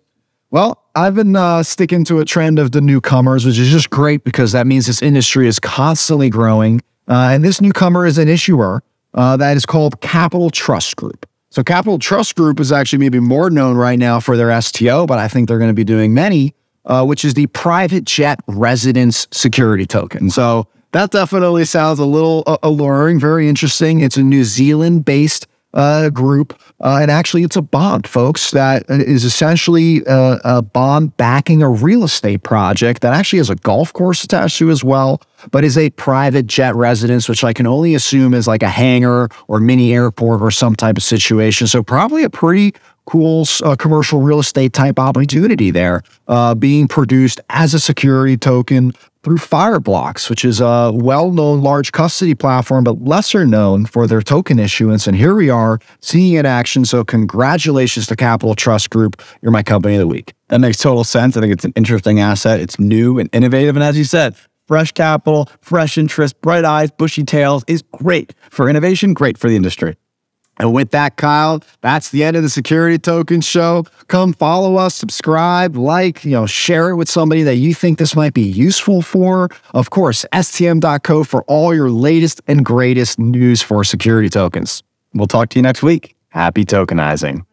Well, 0.52 0.84
I've 0.94 1.16
been 1.16 1.36
uh, 1.36 1.64
sticking 1.64 2.04
to 2.06 2.20
a 2.20 2.26
trend 2.26 2.60
of 2.60 2.72
the 2.72 2.82
newcomers, 2.82 3.46
which 3.46 3.58
is 3.58 3.70
just 3.70 3.90
great 3.90 4.24
because 4.24 4.52
that 4.52 4.68
means 4.68 4.86
this 4.86 5.02
industry 5.02 5.48
is 5.48 5.60
constantly 5.60 6.30
growing. 6.30 6.82
Uh, 7.08 7.30
and 7.32 7.44
this 7.44 7.62
newcomer 7.62 8.06
is 8.06 8.18
an 8.18 8.28
issuer 8.28 8.84
uh, 9.14 9.38
that 9.38 9.58
is 9.58 9.66
called 9.66 10.02
Capital 10.02 10.50
Trust 10.50 10.98
Group. 10.98 11.26
So, 11.50 11.64
Capital 11.64 12.00
Trust 12.00 12.36
Group 12.36 12.60
is 12.60 12.72
actually 12.72 13.00
maybe 13.00 13.20
more 13.20 13.50
known 13.50 13.76
right 13.76 14.00
now 14.00 14.20
for 14.20 14.38
their 14.38 14.62
STO, 14.62 15.06
but 15.06 15.20
I 15.20 15.28
think 15.28 15.48
they're 15.48 15.58
going 15.58 15.70
to 15.70 15.74
be 15.74 15.84
doing 15.84 16.14
many 16.14 16.54
uh, 16.86 17.06
which 17.06 17.24
is 17.24 17.34
the 17.34 17.48
private 17.48 18.06
jet 18.06 18.40
residence 18.48 19.28
security 19.32 19.86
token. 19.86 20.30
So 20.30 20.68
that 20.92 21.12
definitely 21.12 21.66
sounds 21.66 22.00
a 22.00 22.06
little 22.06 22.44
uh, 22.48 22.58
alluring, 22.64 23.20
very 23.20 23.48
interesting. 23.48 24.02
It's 24.02 24.18
a 24.18 24.24
New 24.24 24.44
Zealand 24.44 25.06
based 25.06 25.48
uh, 25.74 26.10
group. 26.10 26.60
Uh, 26.80 27.00
and 27.02 27.12
actually, 27.12 27.44
it's 27.44 27.56
a 27.56 27.62
bond, 27.62 28.08
folks, 28.08 28.52
that 28.52 28.84
is 28.90 29.24
essentially 29.24 30.06
uh, 30.06 30.40
a 30.44 30.62
bond 30.62 31.16
backing 31.18 31.62
a 31.62 31.70
real 31.70 32.04
estate 32.04 32.44
project 32.44 33.02
that 33.02 33.14
actually 33.14 33.38
has 33.38 33.50
a 33.50 33.56
golf 33.56 33.94
course 33.94 34.24
attached 34.24 34.58
to 34.58 34.70
as 34.70 34.84
well, 34.84 35.22
but 35.52 35.64
is 35.64 35.78
a 35.78 35.90
private 35.92 36.48
jet 36.48 36.76
residence, 36.76 37.30
which 37.30 37.44
I 37.44 37.54
can 37.54 37.68
only 37.68 37.96
assume 37.96 38.34
is 38.34 38.48
like 38.48 38.64
a 38.64 38.70
hangar 38.70 39.30
or 39.48 39.60
mini 39.60 39.94
airport 39.94 40.42
or 40.42 40.52
some 40.52 40.76
type 40.76 40.98
of 40.98 41.04
situation. 41.04 41.68
So, 41.68 41.84
probably 41.84 42.24
a 42.24 42.30
pretty 42.30 42.74
cool 43.06 43.46
uh, 43.64 43.76
commercial 43.76 44.22
real 44.22 44.40
estate 44.40 44.74
type 44.74 45.00
opportunity 45.00 45.72
there 45.72 46.04
uh, 46.28 46.56
being 46.56 46.88
produced 46.88 47.42
as 47.50 47.74
a 47.74 47.80
security 47.80 48.38
token 48.38 48.94
through 49.24 49.38
Fireblocks, 49.38 50.30
which 50.30 50.44
is 50.44 50.60
a 50.60 50.92
well 50.94 51.32
known 51.32 51.62
large 51.62 51.92
custody 51.92 52.36
platform, 52.36 52.84
but 52.84 53.04
lesser 53.04 53.46
known 53.46 53.86
for 53.86 54.08
their 54.08 54.22
token 54.22 54.60
issuance. 54.60 55.08
And 55.08 55.16
here 55.16 55.36
we 55.36 55.50
are 55.50 55.80
seeing 56.00 56.34
it 56.34 56.46
action. 56.46 56.86
So, 56.86 57.04
congratulations 57.04 58.08
to 58.08 58.16
Capital 58.16 58.56
Trust 58.56 58.90
Group. 58.90 59.22
You're 59.42 59.52
my 59.52 59.64
company 59.64 59.96
of 59.96 60.00
the 60.00 60.08
week. 60.08 60.34
That 60.50 60.60
makes 60.60 60.78
total 60.78 61.04
sense. 61.04 61.38
I 61.38 61.42
think 61.42 61.54
it's 61.54 61.66
an 61.66 61.74
interesting 61.76 62.20
asset. 62.20 62.60
It's 62.60 62.80
new 62.80 63.20
and 63.20 63.30
innovative. 63.32 63.76
And 63.76 63.84
as 63.84 63.98
you 63.98 64.04
said, 64.04 64.36
fresh 64.68 64.92
capital, 64.92 65.50
fresh 65.62 65.98
interest, 65.98 66.40
bright 66.42 66.66
eyes, 66.66 66.92
bushy 66.92 67.24
tails 67.24 67.64
is 67.68 67.84
great 67.92 68.34
for 68.50 68.70
innovation, 68.70 69.14
great 69.14 69.38
for 69.38 69.50
the 69.50 69.56
industry. 69.56 69.96
And 70.62 70.74
with 70.74 70.92
that, 70.92 71.16
Kyle, 71.16 71.64
that's 71.82 72.10
the 72.10 72.24
end 72.24 72.38
of 72.38 72.44
the 72.44 72.50
Security 72.50 73.00
Token 73.00 73.42
Show. 73.42 73.88
Come 74.10 74.32
follow 74.32 74.76
us, 74.76 74.94
subscribe, 74.94 75.76
like, 75.76 76.24
you 76.24 76.34
know, 76.34 76.46
share 76.46 76.92
it 76.92 76.98
with 76.98 77.10
somebody 77.10 77.42
that 77.42 77.56
you 77.56 77.74
think 77.74 77.98
this 77.98 78.16
might 78.16 78.36
be 78.36 78.44
useful 78.44 79.02
for. 79.02 79.50
Of 79.74 79.90
course, 79.90 80.24
stm.co 80.32 81.24
for 81.24 81.42
all 81.46 81.74
your 81.74 81.90
latest 81.90 82.42
and 82.48 82.64
greatest 82.64 83.18
news 83.18 83.64
for 83.64 83.84
security 83.84 84.30
tokens. 84.30 84.84
We'll 85.16 85.26
talk 85.26 85.50
to 85.50 85.58
you 85.58 85.64
next 85.64 85.82
week. 85.82 86.16
Happy 86.30 86.64
tokenizing. 86.64 87.44